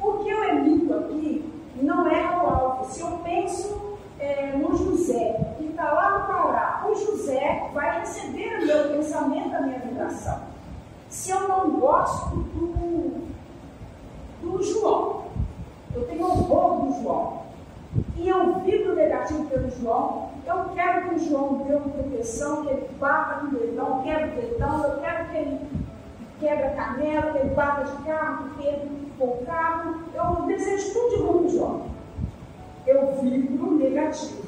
O 0.00 0.12
que 0.18 0.28
eu 0.28 0.44
emito 0.44 0.94
aqui 0.94 1.52
não 1.80 2.06
é 2.08 2.36
o 2.36 2.46
alvo. 2.46 2.84
Se 2.92 3.00
eu 3.00 3.18
penso 3.24 3.98
é, 4.18 4.56
no 4.56 4.76
José, 4.76 5.54
que 5.58 5.66
está 5.66 5.90
lá 5.92 6.18
no 6.18 6.26
Pará, 6.26 6.86
o 6.86 6.94
José 6.94 7.70
vai 7.72 8.00
receber 8.00 8.62
o 8.62 8.66
meu 8.66 8.88
pensamento, 8.90 9.54
a 9.54 9.62
minha 9.62 9.78
vibração. 9.78 10.40
Se 11.08 11.30
eu 11.30 11.48
não 11.48 11.70
gosto 11.70 12.36
do, 12.36 13.28
do 14.42 14.62
João, 14.62 15.24
eu 15.94 16.06
tenho 16.06 16.24
horror 16.26 16.84
do 16.84 17.02
João, 17.02 17.44
e 18.16 18.28
eu 18.28 18.60
vibro 18.60 18.94
negativo 18.94 19.46
pelo 19.46 19.70
João, 19.70 20.30
eu 20.46 20.64
quero 20.74 21.08
que 21.08 21.14
o 21.14 21.18
João 21.18 21.64
dê 21.66 21.74
uma 21.74 21.88
proteção, 21.88 22.64
que 22.64 22.72
ele 22.72 22.88
bata 22.98 23.44
no 23.44 23.58
dedão, 23.58 24.02
quebra 24.02 24.26
o 24.26 24.40
dedão, 24.40 24.84
eu 24.84 25.00
quero 25.00 25.28
que 25.30 25.36
ele 25.36 25.60
quebra 26.44 26.70
canela, 26.70 27.32
que 27.32 27.38
de 27.38 28.04
carro, 28.04 28.50
que 28.50 29.12
for 29.18 29.28
o 29.28 29.46
carro. 29.46 29.94
Eu 30.14 30.46
desejo 30.46 30.92
tudo 30.92 31.16
de 31.16 31.22
ruim, 31.22 31.48
João. 31.48 31.86
Eu 32.86 33.18
vibro 33.22 33.72
negativo. 33.72 34.44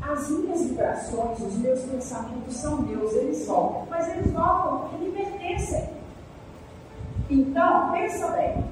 As 0.00 0.28
minhas 0.30 0.62
vibrações, 0.62 1.40
os 1.40 1.56
meus 1.58 1.80
pensamentos 1.82 2.54
são 2.56 2.82
meus, 2.82 3.12
eles 3.12 3.46
voltam. 3.46 3.86
Mas 3.90 4.08
eles 4.08 4.32
voltam 4.32 4.78
porque 4.78 5.04
me 5.04 5.12
pertencem. 5.12 5.90
Então, 7.28 7.92
pensa 7.92 8.28
bem. 8.28 8.64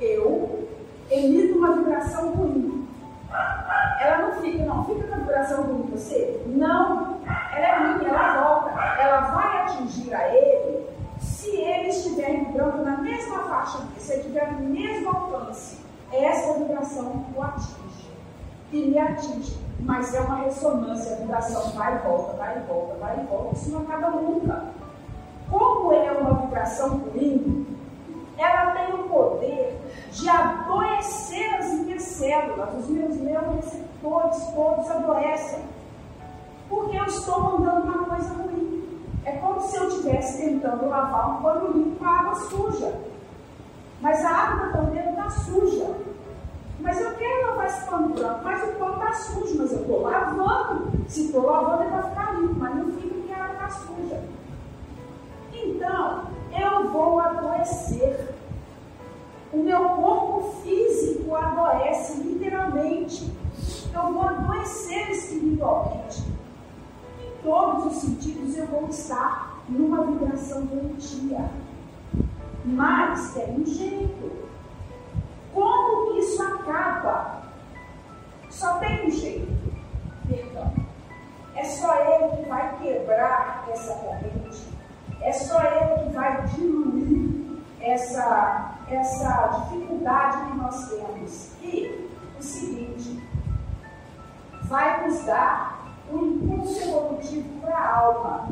Eu 0.00 0.68
emito 1.10 1.58
uma 1.58 1.76
vibração 1.76 2.32
ruim 2.32 2.78
ela 4.00 4.28
não 4.28 4.40
fica, 4.40 4.64
não 4.64 4.84
fica 4.84 5.06
na 5.08 5.16
vibração 5.18 5.62
ruim 5.64 5.90
você. 5.90 6.40
Não, 6.46 7.18
ela 7.26 7.66
é 7.66 7.80
minha, 7.80 8.08
ela 8.08 8.42
volta. 8.42 8.70
Ela 9.00 9.20
vai 9.32 9.62
atingir 9.62 10.14
a 10.14 10.34
ele 10.34 10.67
ele 11.60 11.88
estiver 11.88 12.44
vibrando 12.44 12.84
na 12.84 12.98
mesma 12.98 13.40
faixa, 13.44 13.78
se 13.98 14.12
ele 14.12 14.20
estiver 14.20 14.52
no 14.52 14.68
mesmo 14.68 15.08
alcance. 15.08 15.78
Essa 16.12 16.54
vibração 16.54 17.26
o 17.34 17.42
atinge. 17.42 18.10
E 18.72 18.86
me 18.86 18.98
atinge. 18.98 19.58
Mas 19.80 20.14
é 20.14 20.20
uma 20.20 20.36
ressonância, 20.36 21.16
a 21.16 21.20
vibração 21.20 21.70
vai 21.70 21.96
e 21.96 21.98
volta, 21.98 22.32
vai 22.34 22.58
e 22.58 22.60
volta, 22.62 22.94
vai 22.94 23.20
e 23.20 23.26
volta. 23.26 23.54
Isso 23.54 23.70
não 23.70 23.80
acaba 23.82 24.10
nunca. 24.10 24.64
Como 25.50 25.92
é 25.92 26.12
uma 26.12 26.34
vibração 26.42 26.98
ruim, 26.98 27.66
ela 28.36 28.72
tem 28.72 28.94
o 28.94 29.04
poder 29.04 29.80
de 30.10 30.28
adoecer 30.28 31.54
as 31.54 31.72
minhas 31.72 32.02
células, 32.02 32.74
os 32.74 32.88
meus 32.88 33.16
neuroreceptores 33.16 34.42
todos 34.54 34.90
adoecem. 34.90 35.64
estou 37.08 37.58
mandando 37.58 37.86
uma 37.86 38.04
coisa 38.04 38.34
ruim. 38.34 38.77
É 39.28 39.32
como 39.32 39.60
se 39.60 39.76
eu 39.76 39.88
estivesse 39.88 40.38
tentando 40.38 40.88
lavar 40.88 41.38
um 41.38 41.42
pano 41.42 41.72
limpo 41.72 41.96
com 41.96 42.04
água 42.06 42.34
suja. 42.34 42.98
Mas 44.00 44.24
a 44.24 44.30
água 44.30 44.66
da 44.66 44.72
torneira 44.78 45.10
está 45.10 45.28
suja. 45.28 45.96
Mas 46.80 46.98
eu 46.98 47.14
quero 47.14 47.48
lavar 47.48 47.66
esse 47.66 47.90
pano 47.90 48.08
branco, 48.14 48.40
mas 48.42 48.62
o 48.62 48.72
pano 48.78 48.94
está 48.94 49.12
sujo, 49.12 49.58
mas 49.58 49.72
eu 49.72 49.80
estou 49.82 50.00
lavando. 50.00 50.92
Se 51.08 51.26
estou 51.26 51.44
lavando, 51.44 51.82
ele 51.82 51.90
vai 51.90 52.02
ficar 52.08 52.40
limpo, 52.40 52.54
mas 52.54 52.74
não 52.74 52.92
fica 52.92 53.14
porque 53.14 53.32
a 53.34 53.44
água 53.44 53.52
está 53.52 53.68
suja. 53.68 54.24
Então, 55.52 56.24
eu 56.58 56.90
vou 56.90 57.20
adoecer. 57.20 58.34
O 59.52 59.58
meu 59.58 59.90
corpo 59.90 60.54
físico 60.62 61.34
adoece, 61.34 62.22
literalmente. 62.22 63.30
Eu 63.94 64.10
vou 64.10 64.22
adoecer 64.22 65.10
espiritualmente. 65.10 66.37
Todos 67.42 67.86
os 67.86 68.02
sentidos, 68.02 68.56
eu 68.56 68.66
vou 68.66 68.88
estar 68.88 69.58
numa 69.68 70.04
vibração 70.04 70.66
doentia. 70.66 71.50
Mas 72.64 73.32
tem 73.34 73.60
um 73.60 73.64
jeito. 73.64 74.48
Como 75.54 76.18
isso 76.18 76.42
acaba? 76.42 77.42
Só 78.50 78.78
tem 78.78 79.06
um 79.06 79.10
jeito. 79.10 79.72
Perdão. 80.28 80.72
É 81.54 81.64
só 81.64 81.94
ele 81.94 82.36
que 82.36 82.48
vai 82.48 82.76
quebrar 82.78 83.66
essa 83.70 83.94
corrente. 83.94 84.68
É 85.20 85.32
só 85.32 85.60
ele 85.60 86.04
que 86.04 86.14
vai 86.14 86.46
diluir 86.46 87.58
essa, 87.80 88.78
essa 88.88 89.46
dificuldade 89.70 90.50
que 90.50 90.58
nós 90.58 90.88
temos. 90.88 91.52
E 91.62 92.08
o 92.38 92.42
seguinte, 92.42 93.22
vai 94.64 95.06
nos 95.06 95.24
dar 95.24 95.77
impulso 96.58 96.82
evolutivo 96.82 97.60
para 97.60 97.76
a 97.76 97.98
alma, 97.98 98.48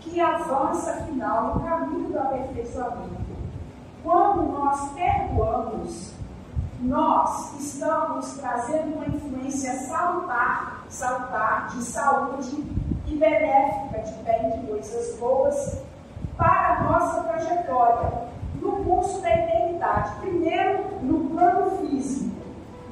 que 0.00 0.20
avança 0.20 0.90
afinal 0.92 1.54
no 1.54 1.60
caminho 1.64 2.10
do 2.10 2.18
aperfeiçoamento. 2.18 3.30
Quando 4.02 4.42
nós 4.52 4.92
perdoamos, 4.92 6.14
nós 6.80 7.60
estamos 7.60 8.38
trazendo 8.38 8.96
uma 8.96 9.06
influência 9.06 9.72
salutar, 9.86 10.84
salutar 10.88 11.68
de 11.68 11.84
saúde 11.84 12.64
e 13.06 13.16
benéfica 13.16 14.00
de 14.00 14.12
bem, 14.22 14.60
de 14.60 14.66
coisas 14.66 15.18
boas, 15.18 15.82
para 16.36 16.78
a 16.78 16.82
nossa 16.84 17.22
trajetória, 17.24 18.30
no 18.54 18.84
curso 18.84 19.20
da 19.20 19.30
eternidade. 19.30 20.20
Primeiro, 20.20 20.84
no 21.02 21.30
plano 21.30 21.70
físico. 21.78 22.30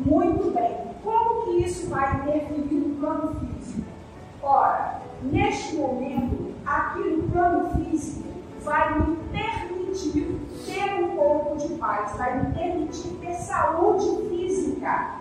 Muito 0.01 0.53
bem. 0.55 0.77
Como 1.03 1.45
que 1.45 1.65
isso 1.65 1.89
vai 1.89 2.15
interferir 2.17 2.75
no 2.75 2.97
plano 2.97 3.35
físico? 3.41 3.58
Ora, 4.43 5.01
neste 5.23 5.77
momento, 5.77 6.55
aqui 6.65 7.01
no 7.01 7.29
plano 7.31 7.71
físico, 7.71 8.29
vai 8.63 8.99
me 9.01 9.17
permitir 9.33 10.41
ter 10.65 11.03
um 11.03 11.17
pouco 11.17 11.57
de 11.57 11.75
paz, 11.75 12.17
vai 12.17 12.41
me 12.41 12.55
permitir 12.55 13.09
ter 13.21 13.35
saúde 13.35 14.29
física, 14.29 15.15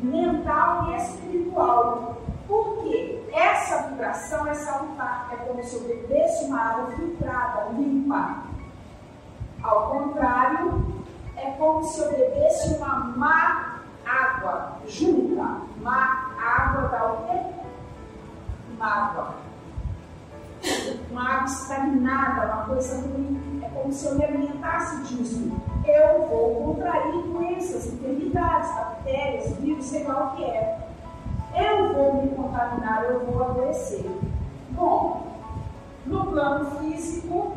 mental 0.00 0.90
e 0.90 0.96
espiritual. 0.96 2.16
Porque 2.46 3.22
essa 3.32 3.88
vibração 3.88 4.46
é 4.46 4.54
salutar, 4.54 5.28
é 5.32 5.36
como 5.36 5.62
se 5.62 5.76
eu 5.76 5.82
bebesse 5.82 6.44
uma 6.46 6.60
água 6.60 6.90
filtrada, 6.96 7.70
limpa. 7.72 8.44
Ao 9.62 9.90
contrário, 9.90 10.84
é 11.36 11.50
como 11.52 11.84
se 11.84 12.00
eu 12.00 12.10
bebesse 12.10 12.74
uma 12.74 13.14
má 13.16 13.80
água 14.04 14.78
junta. 14.86 15.60
Má 15.80 16.32
água 16.38 16.88
dá 16.88 17.12
o 17.12 17.26
quê? 17.26 17.59
Mágoa 18.80 19.50
uma 21.10 21.28
água 21.28 21.46
estagnada, 21.46 22.46
uma 22.46 22.66
coisa 22.66 23.02
ruim. 23.02 23.60
É 23.64 23.68
como 23.68 23.92
se 23.92 24.06
eu 24.06 24.14
me 24.16 24.24
alimentasse 24.24 25.02
disso. 25.04 25.50
Eu 25.84 26.28
vou 26.28 26.74
contrair 26.74 27.12
doenças, 27.24 27.86
enfermidades, 27.86 28.74
bactérias, 28.74 29.56
vírus, 29.56 29.86
sei 29.86 30.04
lá 30.04 30.26
o 30.26 30.36
que 30.36 30.44
é. 30.44 30.78
Eu 31.56 31.94
vou 31.94 32.22
me 32.22 32.28
contaminar, 32.30 33.04
eu 33.04 33.26
vou 33.26 33.42
adoecer. 33.42 34.08
Bom, 34.70 35.26
no 36.06 36.26
plano 36.26 36.70
físico, 36.78 37.56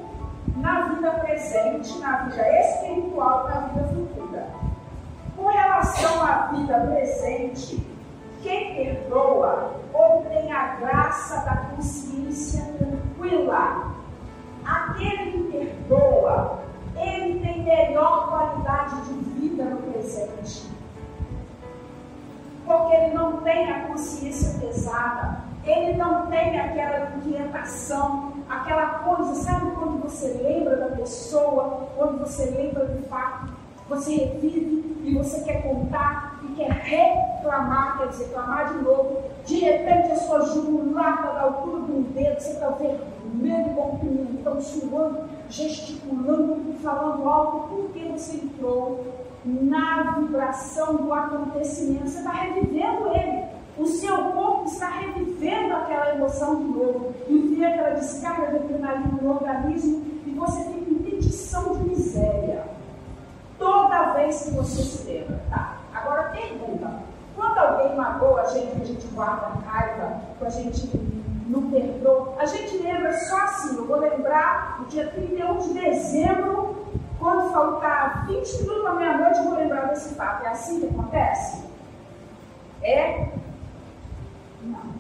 na 0.58 0.90
vida 0.90 1.12
presente, 1.12 2.00
na 2.00 2.24
vida 2.24 2.60
espiritual, 2.60 3.48
na 3.48 3.60
vida 3.68 3.88
futura. 3.90 4.48
Com 5.36 5.48
relação 5.48 6.24
à 6.24 6.48
vida 6.54 6.80
presente, 6.80 7.86
quem 8.42 8.76
perdoa 8.76 9.83
obtém 9.94 10.52
a 10.52 10.76
graça 10.76 11.42
da 11.42 11.56
consciência 11.76 12.64
tranquila. 12.78 13.94
Aquele 14.66 15.32
que 15.32 15.52
perdoa, 15.52 16.60
ele 16.96 17.40
tem 17.40 17.64
melhor 17.64 18.30
qualidade 18.30 19.02
de 19.02 19.14
vida 19.40 19.64
no 19.66 19.78
presente. 19.92 20.72
Porque 22.66 22.96
ele 22.96 23.14
não 23.14 23.42
tem 23.42 23.72
a 23.72 23.88
consciência 23.88 24.60
pesada, 24.60 25.42
ele 25.66 25.98
não 25.98 26.28
tem 26.28 26.60
aquela 26.60 27.16
inquietação, 27.18 28.34
aquela 28.50 29.00
coisa, 29.00 29.36
sabe 29.36 29.72
quando 29.72 30.02
você 30.02 30.28
lembra 30.42 30.78
da 30.78 30.96
pessoa, 30.96 31.88
quando 31.96 32.20
você 32.20 32.46
lembra 32.46 32.86
do 32.86 33.04
fato, 33.08 33.52
você 33.90 34.16
revive 34.16 35.02
e 35.04 35.14
você 35.18 35.42
quer 35.44 35.62
contar 35.62 36.33
quer 36.56 36.72
reclamar, 36.72 37.98
quer 37.98 38.08
dizer, 38.10 38.30
clamar 38.30 38.74
de 38.74 38.84
novo. 38.84 39.24
De 39.46 39.60
repente 39.60 40.12
a 40.12 40.16
sua 40.16 40.42
jugular 40.46 41.22
da 41.22 41.42
altura 41.42 41.84
de 41.84 41.92
um 41.92 42.02
dedo, 42.04 42.40
você 42.40 42.52
está 42.52 42.70
vermelho, 42.70 43.76
com 43.76 43.98
pimentão, 44.00 44.62
suando, 44.62 45.30
gesticulando, 45.50 46.74
falando 46.82 47.28
alto, 47.28 47.68
porque 47.70 48.00
você 48.06 48.38
entrou 48.38 49.06
na 49.46 50.16
vibração 50.20 50.96
do 50.96 51.14
acontecimento, 51.14 52.08
você 52.08 52.20
está 52.20 52.32
revivendo 52.32 53.08
ele. 53.14 53.44
O 53.78 53.88
seu 53.88 54.16
corpo 54.32 54.66
está 54.66 54.88
revivendo 54.88 55.76
aquela 55.76 56.14
emoção 56.16 56.58
de 56.58 56.64
novo, 56.64 57.14
envia 57.28 57.70
aquela 57.70 57.90
descarga 57.92 58.48
de 58.48 58.58
adrenalina 58.58 59.20
no 59.20 59.32
organismo 59.32 60.06
e 60.28 60.32
você 60.32 60.64
fica 60.66 60.92
em 60.92 61.00
petição 61.00 61.74
de 61.74 61.90
miséria 61.90 62.64
toda 63.58 64.14
vez 64.14 64.44
que 64.44 64.52
você 64.52 64.82
se 64.84 65.12
lembra. 65.12 65.42
Tá? 65.50 65.78
Agora 65.94 66.30
pergunta: 66.30 66.92
quando 67.36 67.58
alguém 67.58 67.96
magoa 67.96 68.33
a 68.44 68.48
gente, 68.48 68.76
que 68.76 68.82
a 68.82 68.86
gente 68.86 69.08
guarda 69.08 69.48
raiva, 69.66 70.22
que 70.38 70.46
a 70.46 70.50
gente 70.50 70.92
não 71.48 71.70
perdoa, 71.70 72.36
a 72.38 72.46
gente 72.46 72.78
lembra 72.78 73.14
só 73.18 73.38
assim. 73.44 73.78
Eu 73.78 73.86
vou 73.86 73.98
lembrar 73.98 74.80
no 74.80 74.86
dia 74.88 75.08
31 75.08 75.58
de 75.60 75.74
dezembro, 75.74 76.86
quando 77.20 77.52
faltar 77.52 78.26
20 78.28 78.62
minutos 78.62 78.82
para 78.82 78.94
meia-noite, 78.96 79.38
eu 79.40 79.46
vou 79.46 79.56
lembrar 79.56 79.88
desse 79.88 80.14
fato. 80.16 80.46
É 80.46 80.50
assim 80.50 80.82
que 80.82 80.88
acontece? 80.88 81.64
É? 82.82 83.30
Não. 84.64 84.94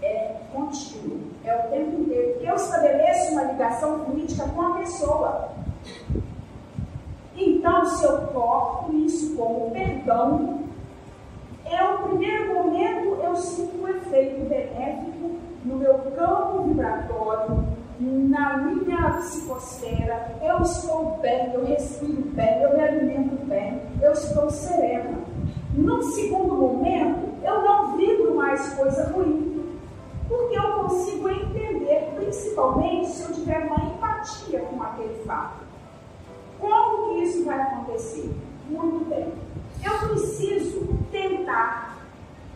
É 0.00 0.36
contínuo. 0.52 1.32
É 1.44 1.54
o 1.54 1.70
tempo 1.70 2.00
inteiro. 2.00 2.38
Eu 2.40 2.54
estabeleço 2.54 3.32
uma 3.32 3.44
ligação 3.44 4.00
política 4.00 4.48
com 4.48 4.62
a 4.62 4.78
pessoa. 4.78 5.52
Então, 7.36 7.84
se 7.84 8.04
eu 8.04 8.18
corto 8.28 8.92
isso 8.96 9.36
como 9.36 9.70
perdão, 9.70 10.61
é 11.74 11.84
o 11.84 11.98
primeiro 11.98 12.54
momento 12.54 13.18
eu 13.22 13.36
sinto 13.36 13.82
um 13.82 13.88
efeito 13.88 14.48
benéfico 14.48 15.36
no 15.64 15.76
meu 15.76 15.94
campo 16.16 16.64
vibratório, 16.64 17.64
na 18.00 18.56
minha 18.56 19.12
psicosfera, 19.18 20.36
eu 20.42 20.58
estou 20.62 21.18
bem, 21.22 21.52
eu 21.54 21.64
respiro 21.64 22.22
bem, 22.32 22.62
eu 22.62 22.74
me 22.74 22.82
alimento 22.82 23.46
bem, 23.46 23.80
eu 24.00 24.12
estou 24.12 24.50
serena. 24.50 25.18
Num 25.74 26.02
segundo 26.02 26.54
momento, 26.54 27.28
eu 27.42 27.62
não 27.62 27.96
vibro 27.96 28.34
mais 28.34 28.74
coisa 28.74 29.10
ruim, 29.10 29.78
porque 30.28 30.56
eu 30.56 30.72
consigo 30.72 31.28
entender, 31.28 32.12
principalmente 32.16 33.08
se 33.08 33.22
eu 33.22 33.34
tiver 33.34 33.66
uma 33.66 33.84
empatia 33.84 34.60
com 34.60 34.82
aquele 34.82 35.14
fato. 35.24 35.62
Como 36.58 37.14
que 37.14 37.22
isso 37.22 37.44
vai 37.44 37.60
acontecer? 37.60 38.30
Muito 38.68 39.08
bem. 39.08 39.32
Eu 39.84 40.08
preciso 40.08 41.01
tentar. 41.28 41.96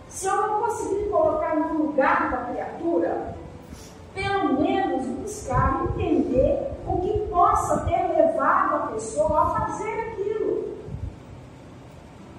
Se 0.09 0.27
eu 0.27 0.37
não 0.37 0.61
conseguir 0.63 1.09
colocar 1.11 1.57
no 1.57 1.87
lugar 1.87 2.31
da 2.31 2.37
criatura, 2.53 3.37
pelo 4.15 4.61
menos 4.61 5.07
buscar 5.07 5.85
entender 5.85 6.73
o 6.87 7.01
que 7.01 7.27
possa 7.29 7.81
ter 7.81 8.09
levado 8.17 8.77
a 8.77 8.87
pessoa 8.93 9.43
a 9.43 9.51
fazer 9.51 9.93
aquilo. 10.01 10.77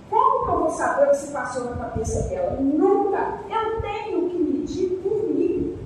Como 0.10 0.46
que 0.46 0.52
eu 0.52 0.60
vou 0.60 0.70
saber 0.70 1.08
o 1.08 1.10
que 1.12 1.18
se 1.18 1.32
passou 1.32 1.66
na 1.66 1.90
cabeça 1.90 2.30
dela? 2.30 2.58
Nunca. 2.60 3.40
Eu 3.50 3.82
tenho 3.82 4.30
que 4.30 4.38
medir 4.38 5.02
por 5.04 5.30
mim. 5.30 5.78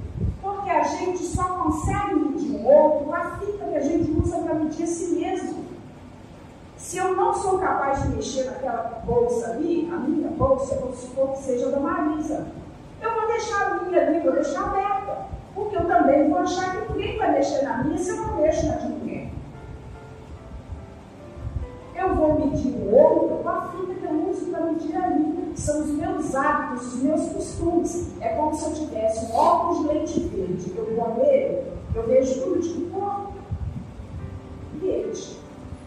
Porque 0.41 0.69
a 0.69 0.83
gente 0.83 1.23
só 1.23 1.43
consegue 1.43 2.15
medir 2.15 2.51
o 2.51 2.65
outro 2.65 3.13
a 3.13 3.37
fita 3.37 3.65
que 3.65 3.75
a 3.75 3.81
gente 3.81 4.11
usa 4.11 4.37
para 4.39 4.55
medir 4.55 4.83
a 4.83 4.87
si 4.87 5.15
mesmo. 5.15 5.60
Se 6.91 6.97
eu 6.97 7.15
não 7.15 7.33
sou 7.33 7.57
capaz 7.57 8.03
de 8.03 8.09
mexer 8.09 8.43
naquela 8.43 9.01
bolsa 9.05 9.51
ali, 9.51 9.89
a 9.89 9.95
minha 9.95 10.27
bolsa, 10.31 10.75
vamos 10.75 10.97
supor 10.97 11.29
que 11.29 11.43
seja 11.43 11.71
da 11.71 11.79
Marisa, 11.79 12.47
eu 13.01 13.13
vou 13.13 13.27
deixar 13.27 13.61
a 13.61 13.83
minha 13.85 14.05
também 14.07 14.19
vou 14.19 14.33
deixar 14.33 14.63
aberta. 14.63 15.25
Porque 15.55 15.77
eu 15.77 15.87
também 15.87 16.29
vou 16.29 16.39
achar 16.39 16.75
que 16.75 16.91
ninguém 16.91 17.17
vai 17.17 17.31
mexer 17.31 17.61
na 17.61 17.81
minha 17.81 17.97
se 17.97 18.09
eu 18.09 18.17
não 18.17 18.35
mexo 18.35 18.67
na 18.67 18.73
de 18.73 18.87
ninguém. 18.89 19.33
Eu 21.95 22.13
vou 22.13 22.41
medir 22.41 22.73
o 22.73 22.93
outro 22.93 23.37
com 23.37 23.49
a 23.49 23.61
fita 23.69 23.93
que 23.93 24.05
eu 24.05 24.29
uso 24.29 24.51
para 24.51 24.65
medir 24.65 24.97
a 24.97 25.09
mim. 25.11 25.53
São 25.55 25.79
os 25.83 25.91
meus 25.91 26.35
hábitos, 26.35 26.95
os 26.95 27.03
meus 27.03 27.29
costumes. 27.29 28.11
É 28.19 28.35
como 28.35 28.53
se 28.53 28.65
eu 28.65 28.73
tivesse 28.73 29.31
um 29.31 29.35
óculos 29.37 29.79
de 29.79 29.87
leite 29.87 30.19
verde. 30.19 30.73
Eu 30.75 30.93
vou 30.93 31.15
nele, 31.15 31.71
eu 31.95 32.03
vejo 32.05 32.41
tudo 32.41 32.59
de 32.59 32.81
cor 32.91 33.31
verde. 34.73 35.40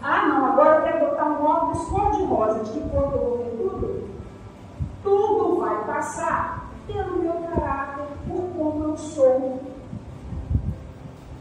Ah, 0.07 0.29
não, 0.29 0.45
agora 0.45 0.77
eu 0.77 0.83
quero 0.83 1.07
botar 1.07 1.25
um 1.25 1.47
óculos 1.47 1.89
cor-de-rosa. 1.89 2.63
De 2.63 2.73
que 2.73 2.91
cor 2.91 3.09
que 3.09 3.15
eu 3.15 3.25
vou 3.25 3.39
ver 3.39 3.57
tudo? 3.57 4.11
Tudo 5.03 5.61
vai 5.61 5.83
passar 5.85 6.69
pelo 6.87 7.23
meu 7.23 7.33
caráter, 7.33 8.05
por 8.29 8.43
como 8.55 8.85
eu 8.85 8.97
sou. 8.99 9.63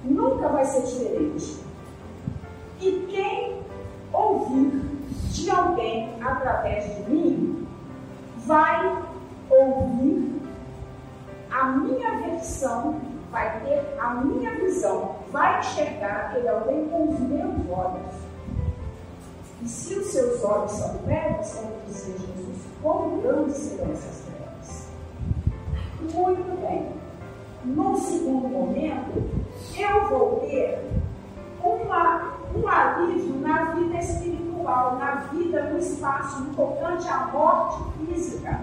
Nunca 0.05 0.47
vai 0.47 0.63
ser 0.63 0.83
diferente. 0.83 1.61
E 2.79 3.05
quem 3.09 3.61
ouvir 4.13 4.81
de 5.31 5.51
alguém 5.51 6.15
através 6.23 6.85
de 6.95 7.11
mim 7.11 7.67
vai 8.45 8.97
ouvir 9.49 10.41
a 11.51 11.65
minha 11.65 12.17
versão, 12.17 12.95
vai 13.29 13.59
ter 13.59 13.99
a 13.99 14.13
minha 14.13 14.51
visão, 14.51 15.15
vai 15.33 15.59
enxergar 15.59 16.27
aquele 16.27 16.47
alguém 16.47 16.87
com 16.87 17.09
os 17.09 17.19
meus 17.19 17.69
olhos. 17.69 18.22
E 19.63 19.67
se 19.69 19.95
os 19.95 20.07
seus 20.07 20.43
olhos 20.43 20.71
são 20.73 20.97
trevas, 21.05 21.55
como 21.55 21.71
dizia 21.87 22.17
Jesus, 22.17 22.57
quão 22.81 23.21
grandes 23.21 23.55
serão 23.55 23.93
essas 23.93 24.25
trevas? 24.25 24.89
Muito 26.01 26.59
bem. 26.59 26.91
No 27.63 27.95
segundo 27.95 28.49
momento, 28.49 29.23
eu 29.77 30.09
vou 30.09 30.41
ter 30.41 30.85
uma, 31.63 32.33
um 32.53 32.67
alívio 32.67 33.39
na 33.39 33.71
vida 33.75 33.99
espiritual, 33.99 34.97
na 34.97 35.15
vida 35.31 35.63
no 35.69 35.79
espaço, 35.79 36.41
no 36.41 36.53
tocante 36.55 37.07
à 37.07 37.27
morte 37.27 37.83
física. 37.99 38.59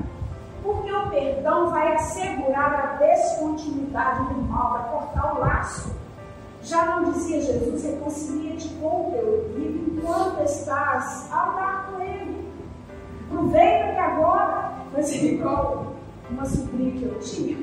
Porque 0.63 0.93
o 0.93 1.09
perdão 1.09 1.71
vai 1.71 1.95
assegurar 1.95 2.75
a 2.75 2.87
descontinuidade 2.99 4.35
do 4.35 4.43
mal, 4.43 4.73
vai 4.73 4.91
cortar 4.91 5.35
o 5.35 5.41
laço. 5.41 6.00
Já 6.63 6.85
não 6.85 7.13
dizia 7.13 7.41
Jesus, 7.41 7.85
reconcilia-te 7.85 8.69
com 8.81 9.09
o 9.09 9.11
teu 9.11 9.51
inimigo 9.57 9.97
enquanto 9.97 10.43
estás 10.45 11.29
a 11.33 11.51
andar 11.51 11.91
com 11.91 12.03
ele. 12.03 12.49
Aproveita 13.31 13.93
que 13.93 13.99
agora, 13.99 14.73
mas 14.93 15.11
é 15.13 15.17
igual 15.17 15.95
uma 16.31 16.45
sobrinha 16.45 16.93
que 16.93 17.05
eu 17.05 17.19
tinha, 17.19 17.57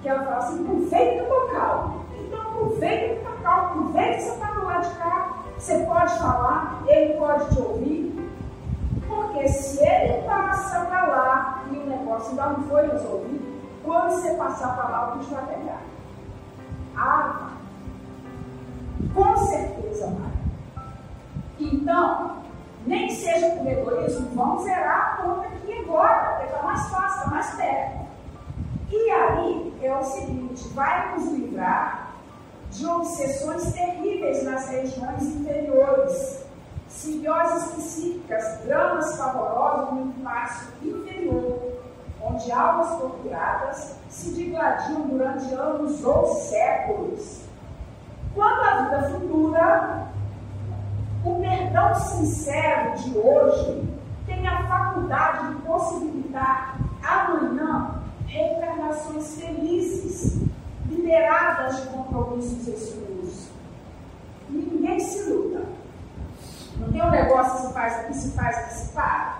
que 0.00 0.08
ela 0.08 0.22
falava 0.22 0.46
assim, 0.46 0.64
aproveita 0.64 1.24
que 1.24 1.30
eu 1.30 1.48
calmo. 1.48 2.04
Então 2.20 2.40
aproveita 2.40 3.14
que 3.14 3.20
está 3.20 3.32
calmo, 3.42 3.80
aproveita 3.80 4.14
que 4.14 4.22
você 4.22 4.30
está 4.30 4.50
do 4.52 4.64
lado 4.64 4.88
de 4.88 4.96
cá. 4.96 5.36
Você 5.58 5.78
pode 5.84 6.18
falar, 6.18 6.82
ele 6.86 7.14
pode 7.14 7.54
te 7.54 7.60
ouvir. 7.60 8.30
Porque 9.08 9.48
se 9.48 9.82
ele 9.82 10.22
passa 10.22 10.84
para 10.86 11.06
lá 11.06 11.64
e 11.70 11.76
o 11.76 11.86
negócio 11.86 12.30
ainda 12.30 12.46
não 12.46 12.62
foi 12.68 12.86
resolvido, 12.88 13.56
quando 13.82 14.10
você 14.10 14.34
passar 14.34 14.76
para 14.76 14.88
lá, 14.88 15.14
o 15.14 15.18
bicho 15.18 15.34
vai 15.34 15.46
pegar. 15.46 15.80
Com 19.16 19.36
certeza, 19.46 20.08
Maria. 20.08 20.36
Então, 21.58 22.36
nem 22.86 23.10
seja 23.10 23.50
por 23.56 23.66
egoísmo, 23.66 24.28
vamos 24.34 24.64
zerar 24.64 25.14
a 25.14 25.22
conta 25.22 25.48
aqui 25.48 25.72
agora, 25.78 26.30
porque 26.30 26.44
está 26.44 26.62
mais 26.62 26.88
fácil, 26.88 27.18
está 27.18 27.30
mais 27.30 27.54
perto. 27.54 28.06
E 28.90 29.10
aí 29.10 29.78
é 29.82 29.96
o 29.96 30.04
seguinte: 30.04 30.68
vai 30.68 31.14
nos 31.14 31.32
livrar 31.32 32.14
de 32.70 32.86
obsessões 32.86 33.72
terríveis 33.72 34.44
nas 34.44 34.68
regiões 34.68 35.22
inferiores, 35.22 36.44
simbioses 36.86 37.70
psíquicas, 37.70 38.60
dramas 38.64 39.16
pavorosos 39.16 39.94
no 39.94 40.10
espaço 40.10 40.72
inferior, 40.82 41.72
onde 42.22 42.52
almas 42.52 42.98
torturadas 42.98 43.96
se 44.10 44.34
digladiam 44.34 45.08
durante 45.08 45.54
anos 45.54 46.04
ou 46.04 46.26
séculos 46.26 47.45
Quanto 48.36 48.60
à 48.60 48.82
vida 48.82 49.08
futura, 49.08 50.08
o 51.24 51.40
perdão 51.40 51.94
sincero 51.94 52.94
de 52.98 53.16
hoje 53.16 53.88
tem 54.26 54.46
a 54.46 54.62
faculdade 54.64 55.54
de 55.54 55.62
possibilitar 55.62 56.76
amanhã 57.02 58.02
reencarnações 58.26 59.40
felizes, 59.40 60.42
liberadas 60.86 61.80
de 61.80 61.88
compromissos 61.88 62.68
escuros. 62.68 63.48
Ninguém 64.50 65.00
se 65.00 65.30
luta. 65.30 65.62
Não 66.76 66.92
tem 66.92 67.02
um 67.02 67.10
negócio 67.10 67.52
que 67.54 67.66
se 67.68 67.72
faz 67.72 68.00
aqui, 68.00 68.14
se 68.14 68.30
faz 68.32 68.58
aqui, 68.58 68.74
se 68.74 68.92
paga. 68.92 69.36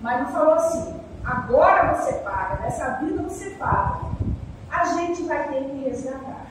Mas 0.00 0.22
não 0.22 0.32
falou 0.32 0.54
assim, 0.54 1.00
agora 1.24 1.94
você 1.94 2.14
paga, 2.14 2.62
nessa 2.62 2.96
vida 2.96 3.22
você 3.22 3.50
paga. 3.50 4.00
A 4.72 4.84
gente 4.86 5.22
vai 5.22 5.46
ter 5.46 5.70
que 5.70 5.84
resgatar 5.84 6.43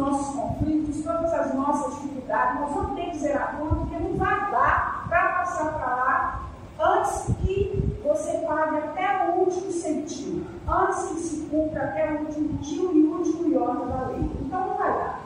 nossos 0.00 0.34
conflitos, 0.34 1.04
todas 1.04 1.32
as 1.32 1.54
nossas 1.54 1.94
dificuldades, 2.00 2.60
nós 2.60 2.72
vamos 2.72 2.94
ter 2.96 3.10
que 3.10 3.18
zerar 3.18 3.56
conta, 3.58 3.76
porque 3.76 3.96
não 3.96 4.16
vai 4.16 4.50
dar 4.50 5.06
para 5.08 5.28
passar 5.34 5.72
para 5.74 5.94
lá 5.94 6.40
antes 6.80 7.34
que 7.42 8.00
você 8.02 8.38
pague 8.38 8.78
até 8.78 9.28
o 9.28 9.40
último 9.40 9.70
centímetro, 9.70 10.50
antes 10.66 11.08
que 11.08 11.20
se 11.20 11.40
cumpra 11.46 11.84
até 11.84 12.12
o 12.12 12.20
último 12.20 12.58
tio 12.58 12.90
e 12.94 13.02
o 13.04 13.18
último 13.18 13.52
iota 13.52 13.86
da 13.86 14.06
lei. 14.06 14.30
Então 14.40 14.66
não 14.66 14.76
vai 14.76 14.92
dar. 14.92 15.20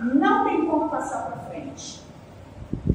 Não 0.00 0.44
tem 0.44 0.66
como 0.66 0.88
passar 0.88 1.26
para 1.26 1.36
frente. 1.50 2.02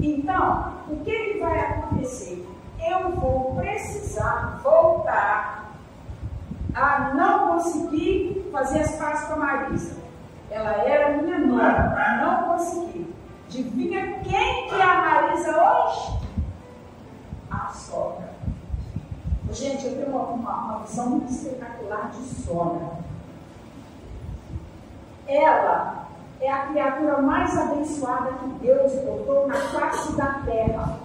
Então, 0.01 0.73
o 0.89 0.97
que, 0.97 1.11
que 1.11 1.39
vai 1.39 1.59
acontecer? 1.59 2.47
Eu 2.85 3.11
vou 3.11 3.55
precisar 3.55 4.59
voltar 4.61 5.71
a 6.75 7.13
não 7.13 7.47
conseguir 7.49 8.49
fazer 8.51 8.81
as 8.81 8.95
pazes 8.95 9.27
com 9.27 9.33
a 9.33 9.37
Marisa. 9.37 10.02
Ela 10.53 10.87
era 10.87 11.17
minha 11.17 11.39
mãe, 11.39 12.17
não 12.21 12.43
consegui. 12.43 13.11
Adivinha 13.47 14.19
quem 14.19 14.67
que 14.69 14.75
é 14.75 14.83
a 14.83 14.95
Marisa 15.01 15.49
hoje? 15.49 16.19
A 17.49 17.69
sogra. 17.69 18.29
Gente, 19.51 19.85
eu 19.87 19.95
tenho 19.95 20.15
uma, 20.15 20.25
uma, 20.25 20.55
uma 20.57 20.79
visão 20.83 21.09
muito 21.09 21.31
espetacular 21.31 22.11
de 22.11 22.21
sogra. 22.21 22.99
Ela 25.27 26.05
é 26.39 26.51
a 26.51 26.67
criatura 26.67 27.19
mais 27.19 27.57
abençoada 27.57 28.33
que 28.33 28.47
Deus 28.61 28.93
botou 29.05 29.47
na 29.47 29.55
face 29.55 30.15
da 30.15 30.41
terra, 30.45 30.99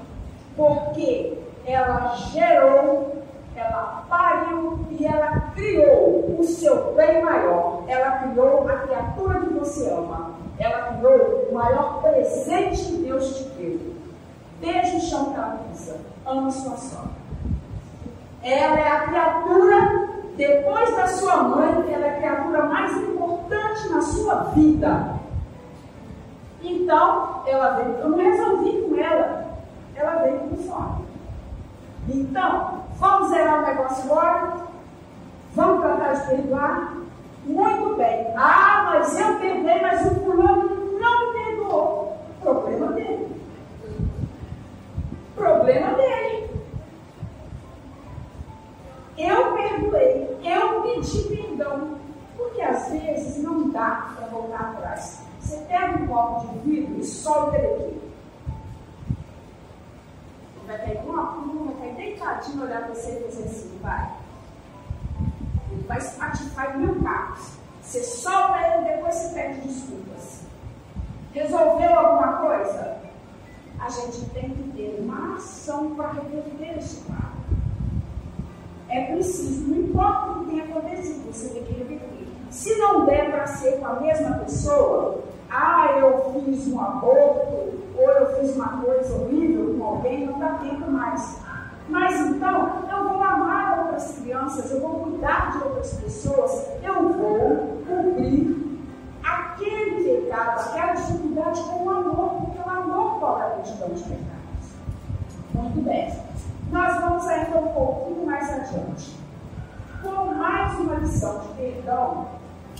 porque 0.56 1.38
ela 1.64 2.14
gerou 2.16 3.17
ela 3.58 4.04
pariu 4.08 4.78
e 4.90 5.04
ela 5.04 5.52
criou 5.54 6.36
o 6.38 6.44
seu 6.44 6.94
bem 6.94 7.22
maior. 7.22 7.82
Ela 7.88 8.10
criou 8.18 8.68
a 8.68 8.76
criatura 8.78 9.40
que 9.40 9.54
você 9.54 9.90
ama. 9.90 10.30
Ela 10.58 10.94
criou 10.94 11.48
o 11.50 11.54
maior 11.54 12.00
presente 12.00 12.84
que 12.84 12.96
Deus 12.98 13.36
te 13.36 13.44
deu. 13.50 13.80
Desde 14.60 14.96
o 14.96 15.00
chão 15.00 15.34
pisa, 15.68 15.96
ama 16.26 16.50
sua 16.50 16.76
sogra. 16.76 17.18
Ela 18.42 18.78
é 18.78 18.88
a 18.88 19.00
criatura, 19.08 20.08
depois 20.36 20.96
da 20.96 21.06
sua 21.08 21.42
mãe, 21.42 21.92
ela 21.92 22.06
é 22.06 22.10
a 22.10 22.16
criatura 22.16 22.64
mais 22.66 22.96
importante 22.96 23.88
na 23.88 24.00
sua 24.00 24.34
vida. 24.54 25.18
Então, 26.62 27.42
ela 27.46 27.70
veio, 27.76 27.98
eu 27.98 28.08
não 28.08 28.18
resolvi 28.18 28.82
com 28.82 28.96
ela, 28.96 29.46
ela 29.94 30.22
veio 30.22 30.40
com 30.40 30.56
fome. 30.56 31.04
Então, 32.08 32.77
vamos 32.98 33.30
zerar 33.30 33.62
o 33.62 33.66
negócio 33.66 34.04
agora? 34.04 34.56
Vamos 35.54 35.80
tratar 35.80 36.12
de 36.12 36.26
perdoar? 36.28 36.96
Muito 37.44 37.96
bem. 37.96 38.32
Ah, 38.36 38.90
mas 38.90 39.18
eu 39.18 39.38
perdoei, 39.38 39.80
mas 39.80 40.06
o 40.06 40.14
fulano 40.16 40.98
não 41.00 41.32
perdoou. 41.32 42.16
Problema 42.42 42.92
dele. 42.92 43.42
Problema 45.34 45.94
dele. 45.94 46.50
Eu 49.16 49.52
perdoei, 49.54 50.38
eu 50.44 50.82
pedi 50.82 51.22
perdão. 51.24 51.98
Porque 52.36 52.62
às 52.62 52.88
vezes 52.90 53.42
não 53.42 53.70
dá 53.70 54.12
para 54.16 54.26
voltar 54.26 54.74
atrás. 54.76 55.24
Você 55.40 55.56
pega 55.68 55.98
um 55.98 56.06
copo 56.06 56.46
de 56.46 56.58
vidro 56.58 57.00
e 57.00 57.04
solta 57.04 57.56
ele 57.56 57.66
aqui 57.66 58.07
vai 60.68 60.96
com 61.02 61.10
uma 61.10 61.26
pluma, 61.32 61.72
vai 61.72 61.94
cair 61.94 61.96
deitadinho, 61.96 62.62
olhar 62.62 62.84
para 62.84 62.94
você 62.94 63.22
e 63.24 63.28
dizer 63.28 63.44
assim, 63.44 63.78
vai. 63.82 64.10
Ele 65.72 65.82
vai 65.88 65.98
espatifar 65.98 66.78
mil 66.78 67.02
carros. 67.02 67.52
Você 67.80 68.02
solta 68.02 68.58
ele, 68.60 68.84
depois 68.84 69.14
você 69.14 69.34
pede 69.34 69.60
desculpas. 69.62 70.42
Resolveu 71.32 71.98
alguma 71.98 72.36
coisa? 72.36 72.98
A 73.80 73.88
gente 73.88 74.28
tem 74.30 74.50
que 74.50 74.72
ter 74.76 74.98
uma 75.00 75.36
ação 75.36 75.94
para 75.94 76.12
reverter 76.12 76.78
esse 76.78 77.02
quadro. 77.04 77.28
É 78.90 79.12
preciso, 79.12 79.68
não 79.68 79.78
importa 79.78 80.30
o 80.30 80.44
que 80.44 80.50
tenha 80.50 80.64
acontecido, 80.64 81.32
ser 83.46 83.78
com 83.78 83.86
a 83.86 84.00
mesma 84.00 84.38
pessoa? 84.38 85.24
Ah, 85.50 85.96
eu 85.98 86.32
fiz 86.32 86.66
um 86.68 86.80
aborto, 86.80 87.78
ou 87.96 88.10
eu 88.10 88.40
fiz 88.40 88.54
uma 88.54 88.82
coisa 88.82 89.14
horrível 89.14 89.57
alguém, 89.88 90.26
não 90.26 90.38
dá 90.38 90.54
tempo 90.54 90.90
mais. 90.90 91.40
Mas 91.88 92.20
então, 92.20 92.84
eu 92.90 93.08
vou 93.08 93.22
amar 93.22 93.80
outras 93.80 94.18
crianças, 94.18 94.70
eu 94.70 94.80
vou 94.80 95.00
cuidar 95.00 95.52
de 95.52 95.64
outras 95.64 95.94
pessoas, 95.94 96.68
eu 96.82 97.12
vou 97.12 97.82
cumprir 97.86 98.58
aquele 99.24 100.20
pecado, 100.20 100.60
aquela 100.60 100.92
dificuldade 100.92 101.62
com 101.62 101.84
o 101.84 101.90
amor, 101.90 102.30
porque 102.42 102.58
o 102.58 102.70
amor 102.70 103.20
cobra 103.20 103.46
a 103.46 103.56
multidão 103.56 103.88
de 103.88 104.02
pecados. 104.02 104.28
Muito 105.54 105.82
bem. 105.82 106.12
Nós 106.70 107.00
vamos 107.00 107.26
ainda 107.26 107.58
um 107.58 107.68
pouquinho 107.68 108.26
mais 108.26 108.52
adiante. 108.52 109.18
Com 110.02 110.34
mais 110.34 110.78
uma 110.78 110.94
lição 110.96 111.40
de 111.40 111.48
perdão, 111.54 112.28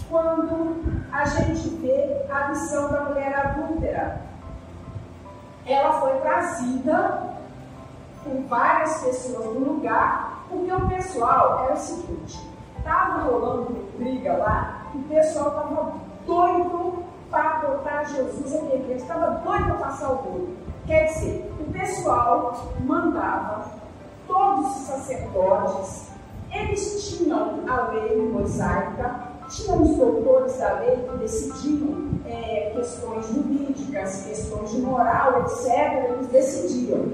quando 0.08 0.76
a 1.10 1.24
gente 1.24 1.68
vê 1.76 2.26
a 2.30 2.48
lição 2.48 2.92
da 2.92 3.02
mulher 3.04 3.34
adúltera. 3.34 4.27
Ela 5.68 6.00
foi 6.00 6.14
trazida 6.20 7.36
com 8.24 8.46
várias 8.48 9.02
pessoas 9.02 9.44
no 9.44 9.74
lugar, 9.74 10.44
porque 10.48 10.72
o 10.72 10.88
pessoal 10.88 11.64
era 11.64 11.74
o 11.74 11.76
seguinte: 11.76 12.40
estava 12.78 13.24
rolando 13.24 13.68
uma 13.68 13.90
briga 13.98 14.32
lá, 14.32 14.86
o 14.94 15.02
pessoal 15.02 15.48
estava 15.48 15.92
doido 16.26 17.04
para 17.30 17.58
botar 17.58 18.04
Jesus 18.04 18.52
em 18.54 18.74
igreja, 18.76 19.02
estava 19.02 19.30
doido 19.44 19.64
para 19.66 19.74
passar 19.74 20.12
o 20.12 20.16
bolo. 20.16 20.56
Quer 20.86 21.04
dizer, 21.04 21.52
o 21.60 21.70
pessoal 21.70 22.72
mandava 22.80 23.66
todos 24.26 24.74
os 24.74 24.82
sacerdotes, 24.86 26.08
eles 26.50 27.10
tinham 27.10 27.60
a 27.68 27.90
lei 27.90 28.30
mosaica, 28.30 29.27
tinham 29.48 29.82
os 29.82 29.96
doutores 29.96 30.58
da 30.58 30.80
lei 30.80 30.96
que 30.96 31.16
decidiam 31.18 32.08
é, 32.26 32.72
questões 32.74 33.26
jurídicas, 33.28 34.24
questões 34.26 34.70
de 34.70 34.80
moral, 34.80 35.42
etc. 35.42 36.10
Eles 36.10 36.26
decidiam. 36.28 37.06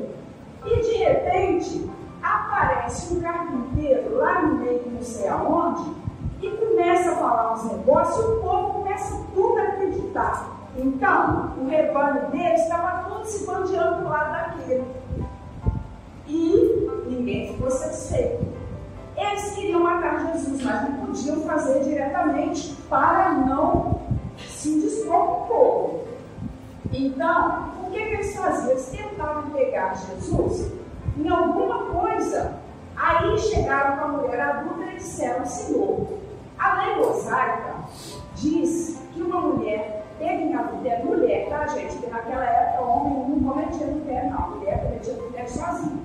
E 0.65 0.81
de 0.81 0.97
repente 0.97 1.91
aparece 2.23 3.15
um 3.15 3.21
carpinteiro 3.21 4.17
lá 4.17 4.43
no 4.43 4.55
meio, 4.57 4.83
não 4.91 5.03
sei 5.03 5.29
aonde, 5.29 5.95
e 6.43 6.51
começa 6.51 7.13
a 7.13 7.17
falar 7.17 7.53
uns 7.55 7.65
negócios 7.65 8.25
e 8.25 8.29
o 8.29 8.41
povo 8.41 8.75
começa 8.75 9.25
tudo 9.35 9.59
a 9.59 9.63
acreditar. 9.63 10.51
Então, 10.77 11.53
o 11.59 11.69
rebanho 11.69 12.31
dele 12.31 12.55
estava 12.55 13.09
todo 13.09 13.25
se 13.25 13.47
bandeando 13.47 14.03
do 14.03 14.09
lado 14.09 14.33
daquele. 14.33 14.85
E 16.27 17.05
ninguém 17.07 17.53
ficou 17.53 17.71
satisfeito. 17.71 18.45
Eles 19.31 19.55
queriam 19.55 19.81
matar 19.81 20.33
Jesus, 20.33 20.63
mas 20.63 20.83
não 20.83 21.07
podiam 21.07 21.41
fazer 21.43 21.85
diretamente 21.85 22.75
para 22.89 23.31
não 23.33 24.01
se 24.39 24.81
dispor 24.81 25.27
com 25.27 25.33
o 25.33 25.47
povo. 25.47 26.05
Então, 26.93 27.75
que, 27.95 28.03
que 28.03 28.15
eles 28.15 28.37
faziam? 28.37 28.71
Eles 28.73 28.87
tentavam 28.87 29.51
pegar 29.51 29.95
Jesus 29.95 30.73
em 31.17 31.29
alguma 31.29 32.01
coisa. 32.01 32.57
Aí 32.97 33.39
chegaram 33.39 33.97
com 33.97 34.05
a 34.05 34.09
mulher 34.09 34.41
adulta 34.41 34.85
e 34.91 34.97
disseram: 34.97 35.47
Senhor, 35.47 36.07
a 36.59 36.83
lei 36.83 36.97
mosaica 36.97 37.75
diz 38.37 39.01
que 39.13 39.23
uma 39.23 39.41
mulher 39.41 40.05
teve 40.19 40.53
adultério, 40.53 41.07
mulher, 41.07 41.49
tá, 41.49 41.67
gente? 41.69 41.97
Porque 41.97 42.11
naquela 42.11 42.45
época 42.45 42.83
o 42.83 42.89
homem 42.89 43.29
não 43.31 43.53
cometia 43.53 43.87
adultério, 43.87 44.31
não. 44.31 44.39
A 44.39 44.49
mulher 44.49 44.83
cometia 44.83 45.13
adultério 45.15 45.51
sozinha. 45.51 45.99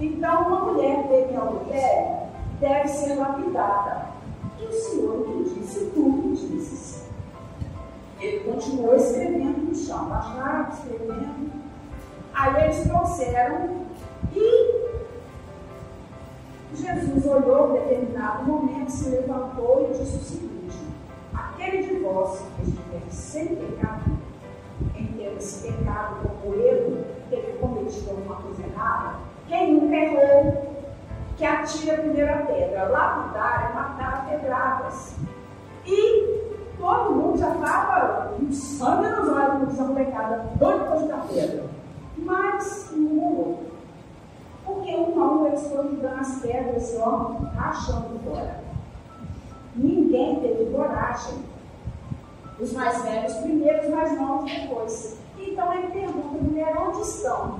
Então, 0.00 0.42
uma 0.42 0.72
mulher 0.72 1.06
teve 1.08 1.36
adultério 1.36 2.23
deve 2.60 2.88
ser 2.88 3.14
lapidada. 3.16 4.08
E 4.58 4.64
o 4.64 4.72
Senhor 4.72 5.24
que 5.24 5.60
disse, 5.60 5.90
tu 5.94 6.12
que 6.22 6.46
dizes. 6.46 7.04
Ele 8.20 8.40
continuou 8.40 8.96
escrevendo 8.96 9.68
no 9.68 9.74
chão, 9.74 10.06
baixaram, 10.06 10.68
escrevendo. 10.72 11.52
Aí 12.32 12.64
eles 12.64 12.82
trouxeram 12.84 13.84
e 14.34 14.84
Jesus 16.74 17.26
olhou 17.26 17.70
em 17.70 17.80
determinado 17.80 18.44
momento, 18.44 18.90
se 18.90 19.10
levantou 19.10 19.88
e 19.88 19.98
disse 19.98 20.16
o 20.16 20.20
seguinte: 20.20 20.78
aquele 21.32 21.82
de 21.82 22.00
vós 22.00 22.40
que 22.56 22.62
estiver 22.62 23.02
sem 23.10 23.56
pecado, 23.56 24.18
ter 25.24 25.36
esse 25.38 25.72
pecado 25.72 26.30
como 26.42 26.54
eu, 26.54 27.04
ter 27.30 27.58
cometido 27.60 28.10
alguma 28.10 28.36
coisa 28.36 28.62
errada, 28.62 29.16
quem 29.48 29.74
nunca 29.74 29.96
errou, 29.96 30.63
que 31.36 31.44
atire 31.44 31.90
a 31.90 31.98
primeira 31.98 32.36
pedra. 32.46 32.88
Lapidar 32.88 33.70
é 33.70 33.74
matar 33.74 34.26
pedradas. 34.28 35.14
E 35.86 36.54
todo 36.78 37.14
mundo 37.14 37.38
já 37.38 37.54
estava 37.54 38.28
com 38.28 38.52
sangue 38.52 39.08
nos 39.08 39.28
olhos 39.28 39.68
dessa 39.68 39.84
molecada, 39.84 40.44
doido 40.56 40.84
para 40.84 40.98
jogar 40.98 41.26
pedra. 41.28 41.64
Mas 42.16 42.92
não. 42.92 43.58
Porque 44.64 44.96
um 44.96 45.22
a 45.22 45.32
um 45.32 45.46
eles 45.46 45.66
foram 45.66 45.94
dando 45.94 46.20
as 46.20 46.40
pedras 46.40 46.96
ó, 47.00 47.36
rachando 47.54 48.18
fora. 48.24 48.62
Ninguém 49.76 50.40
teve 50.40 50.70
coragem. 50.72 51.44
Os 52.58 52.72
mais 52.72 53.02
velhos 53.02 53.34
primeiro, 53.34 53.82
os 53.82 53.90
mais 53.90 54.18
novos 54.18 54.50
depois. 54.50 55.18
Então 55.36 55.74
ele 55.74 55.88
pergunta, 55.88 56.38
mulher, 56.40 56.76
onde 56.78 57.00
estão? 57.00 57.58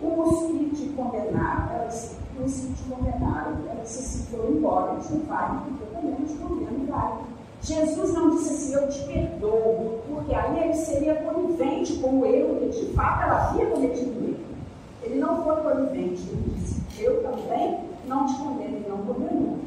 Os 0.00 0.46
que 0.46 0.70
te 0.76 0.88
condenaram, 0.90 1.74
ela 1.74 1.86
disse, 1.86 2.16
que 2.34 2.72
te 2.74 2.82
condenaram, 2.88 3.56
ela 3.68 3.82
disse 3.82 3.98
assim, 3.98 4.36
foram 4.36 4.50
embora, 4.50 4.92
eles 4.92 5.10
não 5.10 5.20
vai, 5.20 5.60
porque 5.64 5.84
também 5.94 6.16
não 6.18 6.26
te 6.26 6.34
condeno, 6.34 6.86
vai. 6.86 7.18
Jesus 7.62 8.12
não 8.12 8.30
disse 8.30 8.52
assim, 8.52 8.74
eu 8.74 8.88
te 8.88 9.04
perdoo, 9.04 10.00
porque 10.08 10.34
aí 10.34 10.64
ele 10.64 10.74
seria 10.74 11.14
conivente 11.16 11.94
com 11.94 12.20
o 12.20 12.26
erro, 12.26 12.56
porque 12.56 12.80
de 12.80 12.92
fato 12.92 13.22
ela 13.22 13.48
havia 13.48 13.66
cometido 13.66 14.20
o 14.20 14.24
erro. 14.24 14.44
Ele 15.02 15.18
não 15.18 15.42
foi 15.42 15.56
conivente, 15.56 16.22
ele 16.28 16.54
disse, 16.56 16.82
eu 17.02 17.22
também 17.22 17.80
não 18.06 18.26
te 18.26 18.34
condeno, 18.34 18.76
ele 18.76 18.88
não 18.88 18.98
condenou. 18.98 19.58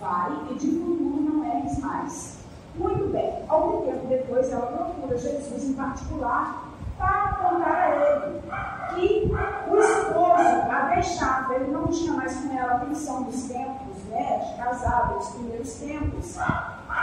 Vai 0.00 0.32
e 0.50 0.54
de 0.54 0.66
futuro 0.66 1.22
não 1.22 1.44
erres 1.44 1.78
mais. 1.78 2.38
Muito 2.76 3.12
bem, 3.12 3.32
algum 3.48 3.84
tempo 3.84 4.06
depois 4.08 4.50
ela 4.50 4.66
procura 4.66 5.18
Jesus 5.18 5.68
em 5.68 5.74
particular 5.74 6.69
para 7.00 7.32
contar 7.40 7.74
a 7.74 7.96
ele 7.96 8.42
que 8.94 9.32
o 9.70 9.78
esposo 9.78 10.70
a 10.70 10.90
deixava, 10.94 11.54
ele 11.54 11.70
não 11.70 11.86
tinha 11.86 12.12
mais 12.12 12.36
com 12.36 12.56
ela 12.56 12.72
a 12.72 12.76
atenção 12.76 13.22
dos 13.22 13.44
tempos, 13.44 14.04
né, 14.10 14.44
de 14.46 14.62
casado, 14.62 15.18
dos 15.18 15.28
primeiros 15.30 15.72
tempos 15.74 16.36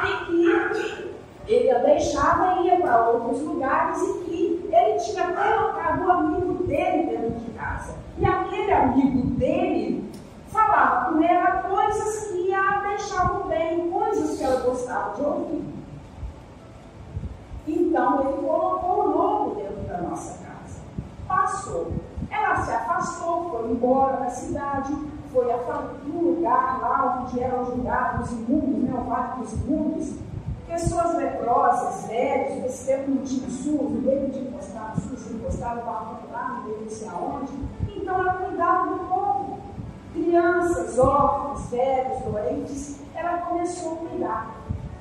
e 0.03 0.25
que 0.25 1.17
ele 1.47 1.71
a 1.71 1.79
deixava 1.79 2.61
e 2.61 2.67
ia 2.67 2.79
para 2.79 3.09
outros 3.09 3.41
lugares 3.41 4.01
e 4.01 4.13
que 4.25 4.69
ele 4.71 4.99
tinha 4.99 5.33
colocado 5.33 6.05
o 6.05 6.11
amigo 6.11 6.63
dele 6.65 7.09
dentro 7.09 7.39
de 7.39 7.51
casa. 7.51 7.95
E 8.17 8.25
aquele 8.25 8.71
amigo 8.73 9.27
dele 9.35 10.11
falava 10.47 11.11
com 11.11 11.23
ela 11.23 11.61
coisas 11.63 12.27
que 12.27 12.53
a 12.53 12.81
deixavam 12.81 13.47
bem, 13.47 13.89
coisas 13.89 14.37
que 14.37 14.43
ela 14.43 14.61
gostava 14.61 15.15
de 15.15 15.21
ouvir. 15.21 15.77
Então 17.67 18.21
ele 18.21 18.33
colocou 18.41 19.09
o 19.09 19.13
da 19.13 19.36
nossa 20.17 20.39
casa. 20.43 20.79
Passou. 21.27 21.93
Ela 22.29 22.55
se 22.57 22.71
afastou, 22.71 23.51
foi 23.51 23.71
embora 23.71 24.17
da 24.17 24.29
cidade, 24.29 24.93
foi 25.31 25.45
no 26.05 26.21
lugar 26.21 26.79
lá 26.81 27.21
onde 27.21 27.39
eram 27.39 27.65
julgados 27.65 28.31
os 28.31 28.39
imundos, 28.39 28.83
né, 28.83 28.99
o 28.99 29.09
vale 29.09 29.41
dos 29.41 29.53
imundos, 29.53 30.13
pessoas 30.67 31.15
leprosas, 31.15 32.07
velhos, 32.07 32.87
não 33.07 33.17
tinha 33.17 33.49
SUS, 33.49 33.91
ninguém 33.91 34.25
podia 34.25 34.41
encostar 34.41 34.93
no 34.95 35.01
SUS, 35.01 35.31
encostava 35.31 35.81
o 35.81 35.85
barco 35.85 36.31
lá, 36.31 36.63
ninguém 36.65 36.81
não 36.83 36.89
sei 36.89 37.07
aonde. 37.07 37.53
Então 37.95 38.19
ela 38.19 38.33
cuidava 38.33 38.87
do 38.87 38.99
povo. 39.05 39.59
Crianças, 40.13 40.97
órfãos, 40.97 41.69
velhos, 41.69 42.23
doentes, 42.23 42.99
ela 43.15 43.37
começou 43.39 43.93
a 43.93 43.95
cuidar. 43.97 44.55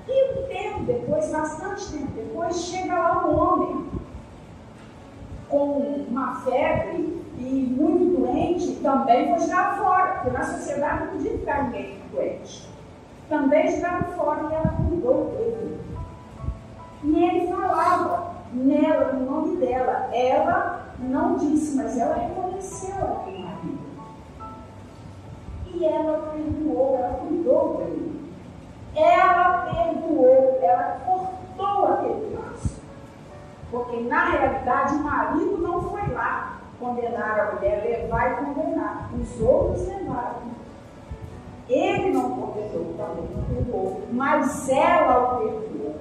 E 0.07 0.33
um 0.33 0.47
tempo 0.47 0.85
depois, 0.85 1.31
bastante 1.31 1.93
tempo 1.93 2.13
depois, 2.15 2.57
chega 2.61 2.95
lá 2.95 3.27
um 3.27 3.37
homem 3.37 3.87
com 5.49 6.05
uma 6.09 6.37
febre 6.41 7.23
e 7.39 7.75
muito 7.79 8.21
doente, 8.21 8.77
também 8.83 9.29
foi 9.31 9.47
jogado 9.47 9.83
fora, 9.83 10.15
porque 10.15 10.31
na 10.31 10.45
sociedade 10.45 11.05
não 11.05 11.13
podia 11.13 11.33
ficar 11.33 11.65
ninguém 11.65 11.99
doente. 12.13 12.69
Também 13.29 13.71
jogado 13.71 14.17
fora 14.17 14.43
e 14.43 14.55
ela 14.55 14.75
cuidou 14.89 15.25
dele. 15.27 15.81
E 17.05 17.25
ele 17.25 17.53
falava 17.53 18.35
nela, 18.53 19.13
no 19.13 19.31
nome 19.31 19.57
dela. 19.57 20.09
Ela 20.13 20.87
não 20.99 21.37
disse, 21.37 21.77
mas 21.77 21.99
ela 21.99 22.15
reconheceu 22.15 22.97
aquele 22.97 23.45
marido. 23.45 23.79
E 25.67 25.85
ela 25.85 26.33
perdoou, 26.33 26.99
ela 26.99 27.15
cuidou 27.15 27.77
dele. 27.77 28.33
Ela 28.95 29.67
perdoou, 29.71 30.59
ela. 30.63 31.06
Porque 33.77 34.01
na 34.05 34.31
realidade 34.31 34.95
o 34.95 35.05
marido 35.05 35.59
não 35.59 35.83
foi 35.83 36.09
lá 36.15 36.61
condenar 36.81 37.39
a 37.41 37.55
mulher, 37.55 37.85
levar 37.85 38.33
e 38.33 38.45
condenar. 38.47 39.11
Os 39.15 39.39
outros 39.43 39.87
levaram. 39.87 40.47
Ele 41.69 42.11
não 42.11 42.31
condenou 42.31 42.95
também, 42.97 43.61
o 43.61 43.65
povo 43.71 44.03
mas 44.13 44.67
ela 44.71 45.19
o 45.19 45.39
perdoou. 45.39 45.97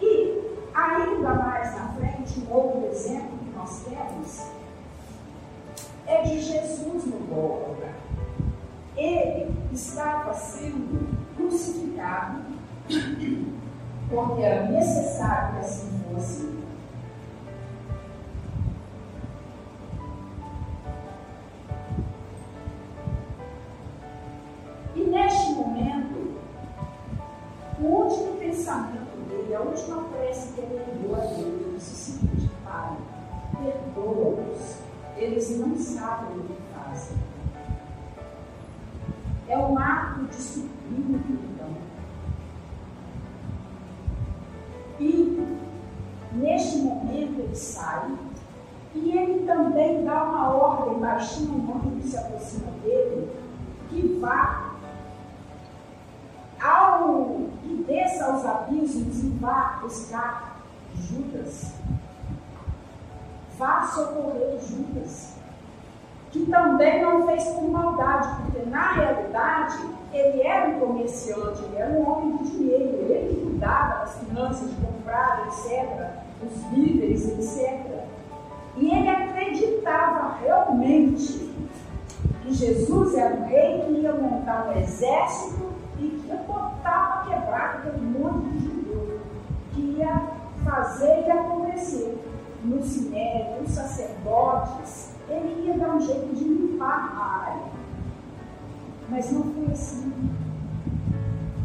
E 0.00 0.40
ainda 0.72 1.34
mais 1.34 1.74
na 1.74 1.88
frente, 1.88 2.46
um 2.48 2.54
outro 2.54 2.86
exemplo 2.86 3.38
que 3.38 3.56
nós 3.56 3.84
temos 3.84 4.46
é 6.06 6.22
de 6.22 6.40
Jesus 6.40 7.06
no 7.06 7.18
Gólgota. 7.26 7.88
Ele 8.96 9.52
estava 9.72 10.32
sendo 10.32 11.08
crucificado 11.36 12.38
porque 14.08 14.42
era 14.42 14.68
necessário 14.68 15.54
que 15.54 15.58
assim 15.60 16.00
fosse. 16.14 16.59
E 48.94 49.16
ele 49.16 49.46
também 49.46 50.04
dá 50.04 50.24
uma 50.24 50.54
ordem 50.54 50.98
baixinho 50.98 51.52
no 51.52 51.58
mundo 51.58 52.00
que 52.00 52.08
se 52.08 52.16
aproxima 52.16 52.72
dele, 52.82 53.30
que 53.88 54.18
vá 54.20 54.70
ao 56.60 57.40
que 57.62 57.84
desça 57.86 58.26
aos 58.26 58.44
abismos 58.44 59.22
e 59.22 59.28
vá 59.40 59.78
buscar 59.80 60.60
Judas. 60.94 61.74
Vá 63.56 63.86
socorrer 63.86 64.58
Judas. 64.60 65.34
Que 66.30 66.46
também 66.46 67.02
não 67.02 67.26
fez 67.26 67.44
por 67.44 67.68
maldade, 67.70 68.42
porque 68.42 68.68
na 68.68 68.92
realidade 68.92 69.78
ele 70.12 70.42
era 70.42 70.68
um 70.68 70.80
comerciante, 70.80 71.62
ele 71.64 71.76
era 71.76 71.92
um 71.92 72.08
homem 72.08 72.36
de 72.38 72.50
dinheiro, 72.50 73.12
ele 73.12 73.40
cuidava 73.42 74.00
das 74.00 74.18
finanças 74.18 74.70
de 74.70 74.76
comprar, 74.76 75.46
etc., 75.46 76.10
os 76.42 76.62
víveres, 76.72 77.28
etc. 77.28 77.99
E 78.76 78.90
ele 78.90 79.08
acreditava 79.08 80.36
realmente 80.42 81.50
que 82.42 82.52
Jesus 82.52 83.14
era 83.14 83.34
o 83.36 83.44
rei 83.44 83.80
que 83.80 83.92
ia 84.00 84.12
montar 84.12 84.68
um 84.68 84.78
exército 84.78 85.70
e 85.98 86.08
que 86.08 86.28
ia 86.28 86.36
botar 86.36 86.70
para 86.82 87.24
quebrar 87.24 87.74
aquele 87.76 88.00
monte 88.06 88.48
de 88.50 88.64
judeu, 88.64 89.20
que 89.72 89.80
ia 89.80 90.22
fazer 90.64 91.24
e 91.26 91.30
acontecer. 91.30 92.16
No 92.62 92.82
cinema, 92.82 93.56
os 93.64 93.70
sacerdotes, 93.70 95.14
ele 95.28 95.66
ia 95.66 95.78
dar 95.78 95.96
um 95.96 96.00
jeito 96.00 96.34
de 96.34 96.44
limpar 96.44 97.14
a 97.16 97.46
área. 97.46 97.62
Mas 99.08 99.32
não 99.32 99.44
foi 99.44 99.72
assim. 99.72 100.12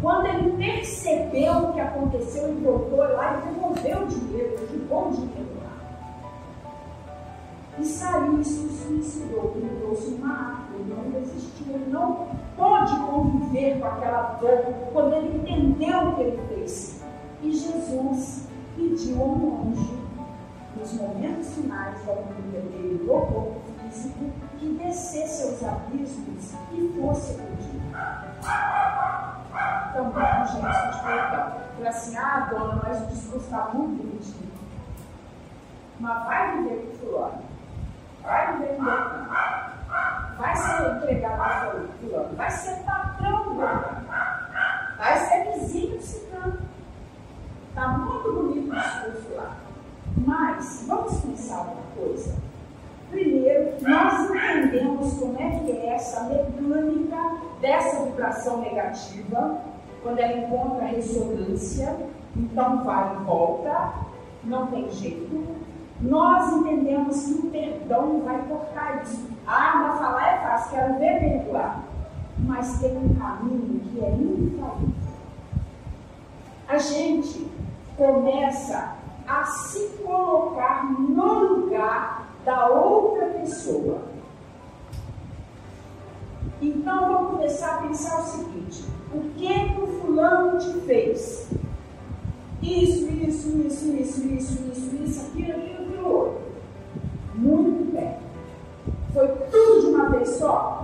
Quando 0.02 0.28
ele 0.28 0.52
percebeu 0.52 1.54
o 1.54 1.74
que 1.74 1.82
aconteceu, 1.82 2.48
ele 2.48 2.64
voltou 2.64 3.00
lá 3.00 3.38
e 3.38 3.50
devolveu 3.50 4.04
o 4.04 4.08
dinheiro, 4.08 4.56
que 4.68 4.78
bom 4.78 5.12
dinheiro. 5.12 5.45
E 7.78 7.84
saiu 7.84 8.40
e 8.40 8.44
se 8.44 8.70
suicidou, 8.70 9.54
ele 9.56 9.78
trouxe 9.82 10.14
uma 10.16 10.66
ele 10.76 10.94
não 10.94 11.12
resistiu, 11.12 11.74
ele 11.74 11.92
não 11.92 12.28
pôde 12.56 12.96
conviver 13.00 13.80
com 13.80 13.88
aquela 13.88 14.38
dor 14.40 14.74
quando 14.92 15.14
ele 15.14 15.38
entendeu 15.38 16.10
o 16.10 16.16
que 16.16 16.22
ele 16.22 16.48
fez. 16.48 17.04
E 17.42 17.52
Jesus 17.52 18.48
pediu 18.76 19.22
a 19.22 19.26
um 19.26 19.70
anjo, 19.70 20.00
nos 20.78 20.94
momentos 20.94 21.54
finais 21.54 22.06
da 22.06 22.14
vida 22.14 22.60
dele, 22.62 22.98
do 22.98 23.08
corpo 23.08 23.62
físico, 23.82 24.26
que 24.60 24.68
descesse 24.74 25.44
aos 25.44 25.64
abismos 25.64 26.54
e 26.74 27.00
fosse 27.00 27.34
contigo. 27.34 27.86
Também 29.94 30.42
um 30.42 30.46
gesto 30.46 30.98
de 30.98 31.04
perdão. 31.04 31.54
Falei 31.76 31.90
assim, 31.90 32.18
ah, 32.18 32.48
dona, 32.50 32.82
mas 32.84 33.02
o 33.02 33.06
discurso 33.08 33.46
está 33.46 33.70
muito 33.74 34.04
bonitinho. 34.04 34.52
Mas 36.00 36.26
vai 36.26 36.58
viver 36.58 36.98
com 37.00 37.08
fulano. 37.08 37.45
Vai 38.26 38.58
fulano. 38.58 39.28
Vai 40.38 40.56
ser 40.56 40.96
empregado 40.96 41.38
para 41.38 41.88
fulano. 42.00 42.36
Vai 42.36 42.52
ser 42.52 42.84
patrão 42.84 43.44
do. 43.44 43.56
Vai 44.98 45.18
ser 45.18 45.54
vizinho 45.54 45.98
do 45.98 46.04
ciclano. 46.04 46.60
Está 47.70 47.88
muito 47.90 48.34
bonito 48.34 48.72
o 48.72 48.76
discurso 48.76 49.36
lá. 49.36 49.56
Mas, 50.18 50.86
vamos 50.88 51.20
pensar 51.22 51.62
uma 51.62 51.82
coisa. 51.96 52.36
Primeiro, 53.12 53.76
nós 53.82 54.30
entendemos 54.30 55.14
como 55.20 55.40
é 55.40 55.60
que 55.60 55.72
é 55.72 55.94
essa 55.94 56.24
mecânica 56.24 57.38
dessa 57.62 58.04
vibração 58.06 58.62
negativa, 58.62 59.62
quando 60.02 60.20
ela 60.20 60.38
encontra 60.38 60.86
ressonância, 60.86 61.96
então 62.36 62.84
vai 62.84 63.16
e 63.16 63.24
volta, 63.24 63.94
não 64.44 64.68
tem 64.68 64.90
jeito. 64.92 65.56
Nós 66.02 66.52
entendemos 66.52 67.26
que 67.26 67.34
o 67.34 67.50
perdão 67.52 68.22
vai 68.22 68.42
cortar 68.48 69.04
isso. 69.04 69.28
Ah, 69.48 69.88
mas 69.88 70.00
falar 70.00 70.28
é 70.28 70.42
fácil, 70.42 70.72
quero 70.72 71.00
ver 71.00 71.20
perdoar. 71.20 71.84
Mas 72.40 72.80
tem 72.80 72.98
um 72.98 73.16
caminho 73.16 73.80
que 73.80 74.04
é 74.04 74.10
infalível. 74.10 74.94
A 76.68 76.78
gente 76.78 77.48
começa 77.96 78.96
a 79.28 79.46
se 79.46 79.88
colocar 80.04 80.84
no 80.92 81.44
lugar 81.44 82.28
da 82.44 82.68
outra 82.68 83.28
pessoa. 83.28 84.02
Então 86.62 87.14
vamos 87.14 87.32
começar 87.32 87.76
a 87.76 87.82
pensar 87.82 88.20
o 88.20 88.24
seguinte: 88.24 88.86
o 89.14 89.22
que, 89.36 89.70
que 89.70 89.82
o 89.82 89.88
fulano 89.88 90.60
te 90.60 90.72
fez? 90.82 91.50
Isso, 92.62 93.08
isso, 93.12 93.50
isso, 93.60 93.88
isso, 93.96 94.28
isso, 94.28 94.64
isso, 94.72 94.96
isso, 95.04 95.28
aquilo, 95.28 95.52
aquilo, 95.52 95.75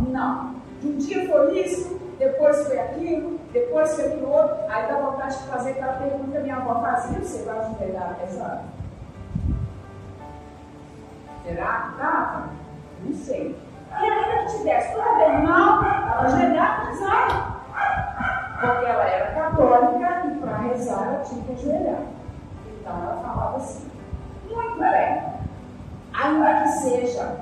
Não. 0.07 0.55
De 0.81 0.87
um 0.87 0.97
dia 0.97 1.29
foi 1.29 1.59
isso, 1.59 1.99
depois 2.17 2.67
foi 2.67 2.79
aquilo, 2.79 3.39
depois 3.53 3.95
foi 3.95 4.05
aquilo 4.05 4.31
outro. 4.31 4.57
Aí 4.69 4.87
dá 4.87 4.99
vontade 4.99 5.37
de 5.37 5.47
fazer 5.47 5.71
aquela 5.71 5.93
pergunta 5.93 6.37
que 6.37 6.43
minha 6.43 6.57
avó 6.57 6.81
fazia: 6.81 7.19
você 7.19 7.43
vai 7.43 7.59
ajoelhar 7.59 8.17
nessa 8.19 8.63
Será 11.43 11.81
que 11.81 11.91
estava? 11.91 12.49
Não 13.03 13.13
sei. 13.13 13.55
E 13.91 14.05
ainda 14.05 14.45
que 14.45 14.57
tivesse 14.57 14.93
tudo 14.93 15.17
bem, 15.17 15.43
não, 15.43 15.81
estava 15.81 16.25
ajoelhada, 16.27 16.83
mas 16.85 16.99
não. 17.01 17.51
Porque 18.59 18.85
ela 18.85 19.03
era 19.03 19.31
católica 19.33 20.27
e 20.27 20.39
para 20.39 20.57
rezar 20.57 21.07
ela 21.07 21.23
tinha 21.23 21.43
que 21.43 21.53
ajoelhar. 21.53 22.01
Então 22.79 23.03
ela 23.03 23.21
falava 23.23 23.57
assim: 23.57 23.91
muito 24.49 24.79
bem, 24.79 25.23
ainda 26.13 26.61
que 26.61 26.67
seja, 26.69 27.37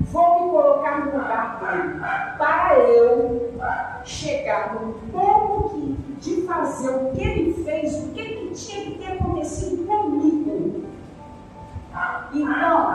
vou 0.00 0.44
me 0.44 0.50
colocar 0.50 1.06
no 1.06 1.18
lugar 1.18 1.58
dele 1.60 2.00
para 2.38 2.78
eu 2.78 3.52
chegar 4.04 4.74
no 4.74 4.94
ponto 5.12 5.96
de 6.20 6.42
fazer 6.42 6.90
o 6.90 7.10
que 7.12 7.22
ele 7.22 7.64
fez, 7.64 7.94
o 7.94 8.08
que, 8.08 8.24
que 8.24 8.54
tinha 8.54 8.84
que 8.86 8.98
ter 8.98 9.12
acontecido 9.12 9.86
comigo 9.86 10.88
então, 12.32 12.94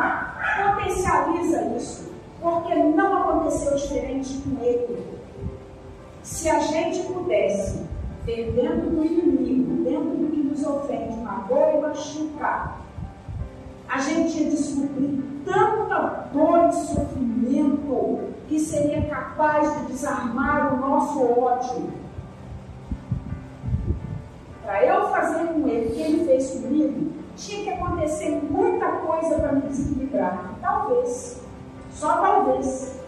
potencializa 0.64 1.76
isso, 1.76 2.12
porque 2.41 2.76
não 2.76 3.18
aconteceu 3.18 3.76
diferente 3.76 4.41
com 4.41 4.64
ele. 4.64 5.04
Se 6.22 6.49
a 6.49 6.60
gente 6.60 7.04
pudesse 7.04 7.84
ver 8.24 8.51
dentro 8.51 8.89
do 8.89 9.06
inimigo, 9.06 9.84
dentro 9.84 10.10
do 10.12 10.32
que 10.32 10.38
nos 10.38 10.64
ofende, 10.66 11.14
uma 11.16 11.39
dor 11.47 11.74
e 11.76 11.82
machucar, 11.82 12.82
a 13.94 14.00
gente 14.00 14.41
ia 14.41 14.50
descobrir 14.50 15.24
tanta 15.46 16.28
dor 16.34 16.70
e 16.70 16.74
sofrimento 16.74 18.22
que 18.48 18.60
seria 18.60 19.04
capaz 19.04 19.72
de 19.78 19.86
desarmar 19.91 20.74
o 20.74 20.78
nosso 20.78 21.22
ódio. 21.22 21.91
Para 24.64 24.84
eu 24.84 25.10
fazer 25.10 25.46
com 25.50 25.68
ele 25.68 25.89
o 25.89 25.91
que 25.91 26.02
ele 26.02 26.26
fez 26.26 26.50
comigo, 26.52 27.12
tinha 27.36 27.64
que 27.64 27.70
acontecer 27.70 28.41
muita 28.50 28.88
coisa 28.88 29.36
para 29.36 29.52
me 29.52 29.62
desequilibrar. 29.62 30.56
Talvez, 30.60 31.44
só 31.91 32.18
talvez. 32.18 33.00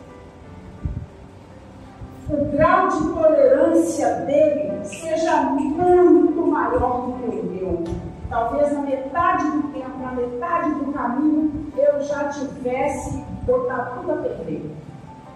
O 2.30 2.46
grau 2.52 2.90
de 2.90 3.10
tolerância 3.12 4.14
dele 4.22 4.86
seja 4.86 5.42
muito 5.44 6.46
maior 6.46 7.08
do 7.08 7.14
que 7.14 7.40
o 7.40 7.44
meu. 7.44 8.05
Talvez 8.30 8.74
na 8.74 8.82
metade 8.82 9.52
do 9.52 9.72
tempo, 9.72 10.00
na 10.00 10.12
metade 10.14 10.72
do 10.76 10.92
caminho, 10.92 11.72
eu 11.78 12.02
já 12.02 12.30
tivesse 12.30 13.24
botado 13.44 14.00
tudo 14.00 14.12
a 14.14 14.16
perder. 14.18 14.76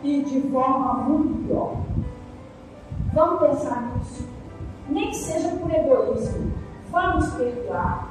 E 0.02 0.22
de 0.24 0.42
forma 0.50 0.94
muito 0.96 1.46
pior. 1.46 1.76
Vamos 3.14 3.40
pensar 3.40 3.82
nisso. 3.94 4.28
nem 4.88 5.10
que 5.10 5.16
seja 5.18 5.50
por 5.50 5.72
egoísmo. 5.72 6.52
Vamos 6.90 7.34
perdoar, 7.36 8.10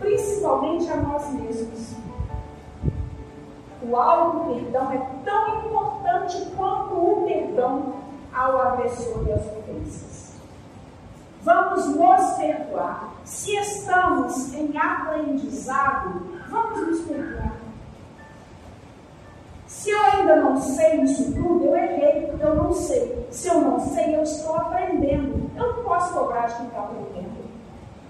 principalmente 0.00 0.90
a 0.90 0.96
nós 0.96 1.32
mesmos. 1.34 1.96
O 3.82 3.96
auto-perdão 3.96 4.92
é 4.92 4.98
tão 5.24 5.66
importante 5.66 6.52
quanto 6.56 6.94
o 6.94 7.24
perdão 7.26 7.94
ao 8.32 8.60
agressor 8.60 9.24
e 9.28 9.32
às 9.32 9.46
ofensas. 9.46 10.31
Vamos 11.42 11.86
nos 11.86 12.34
perdoar. 12.34 13.14
Se 13.24 13.56
estamos 13.56 14.54
em 14.54 14.76
aprendizado, 14.78 16.22
vamos 16.48 16.86
nos 16.86 17.00
perdoar. 17.00 17.52
Se 19.66 19.90
eu 19.90 20.00
ainda 20.00 20.36
não 20.36 20.60
sei 20.60 21.00
isso 21.00 21.32
tudo, 21.32 21.64
eu 21.64 21.76
errei 21.76 22.26
porque 22.28 22.44
eu 22.44 22.54
não 22.54 22.72
sei. 22.72 23.26
Se 23.32 23.48
eu 23.48 23.60
não 23.60 23.80
sei, 23.80 24.14
eu 24.14 24.22
estou 24.22 24.54
aprendendo. 24.54 25.50
Eu 25.56 25.76
não 25.76 25.82
posso 25.82 26.14
cobrar 26.14 26.46
de 26.46 26.54
quem 26.56 26.66
está 26.66 26.80
aprendendo. 26.80 27.42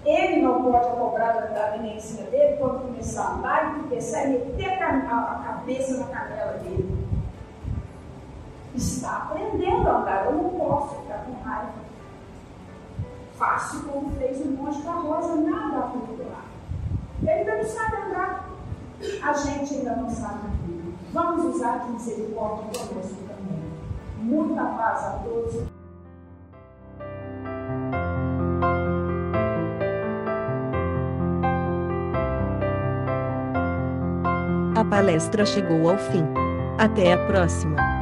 Ele 0.05 0.41
não 0.41 0.61
pode 0.63 0.89
cobrar 0.97 1.31
da 1.31 1.69
venência 1.71 2.25
dele 2.25 2.57
quando 2.57 2.81
começar 2.81 3.23
a 3.23 3.33
andar 3.35 3.77
e 3.77 3.83
começar 3.83 4.23
a 4.23 4.27
meter 4.27 4.83
a 4.83 5.43
cabeça 5.47 5.97
na 5.97 6.07
canela 6.07 6.53
dele. 6.59 7.07
Está 8.75 9.17
aprendendo 9.17 9.87
a 9.87 9.97
andar, 9.99 10.25
eu 10.25 10.33
não 10.33 10.49
posso 10.49 10.95
ficar 11.01 11.25
com 11.25 11.41
raiva. 11.43 11.82
Faço 13.37 13.83
como 13.83 14.11
fez 14.17 14.39
o 14.41 14.49
monge 14.49 14.81
da 14.83 14.91
rosa, 14.91 15.35
nada 15.35 15.79
a 15.79 15.81
perdoar. 15.89 16.45
Ele 17.21 17.31
ainda 17.31 17.57
não 17.57 17.65
sabe 17.65 17.95
andar. 17.97 18.49
A 19.21 19.33
gente 19.33 19.73
ainda 19.75 19.95
não 19.95 20.09
sabe. 20.09 20.49
Vamos 21.11 21.55
usar 21.55 21.79
de 21.79 21.91
misericórdia 21.91 22.87
conosco 22.87 23.17
também. 23.27 23.63
Muita 24.17 24.63
paz 24.63 25.03
a 25.03 25.11
todos. 25.23 25.73
A 34.75 34.85
palestra 34.85 35.45
chegou 35.45 35.89
ao 35.89 35.97
fim. 35.97 36.25
Até 36.77 37.13
a 37.13 37.27
próxima! 37.27 37.92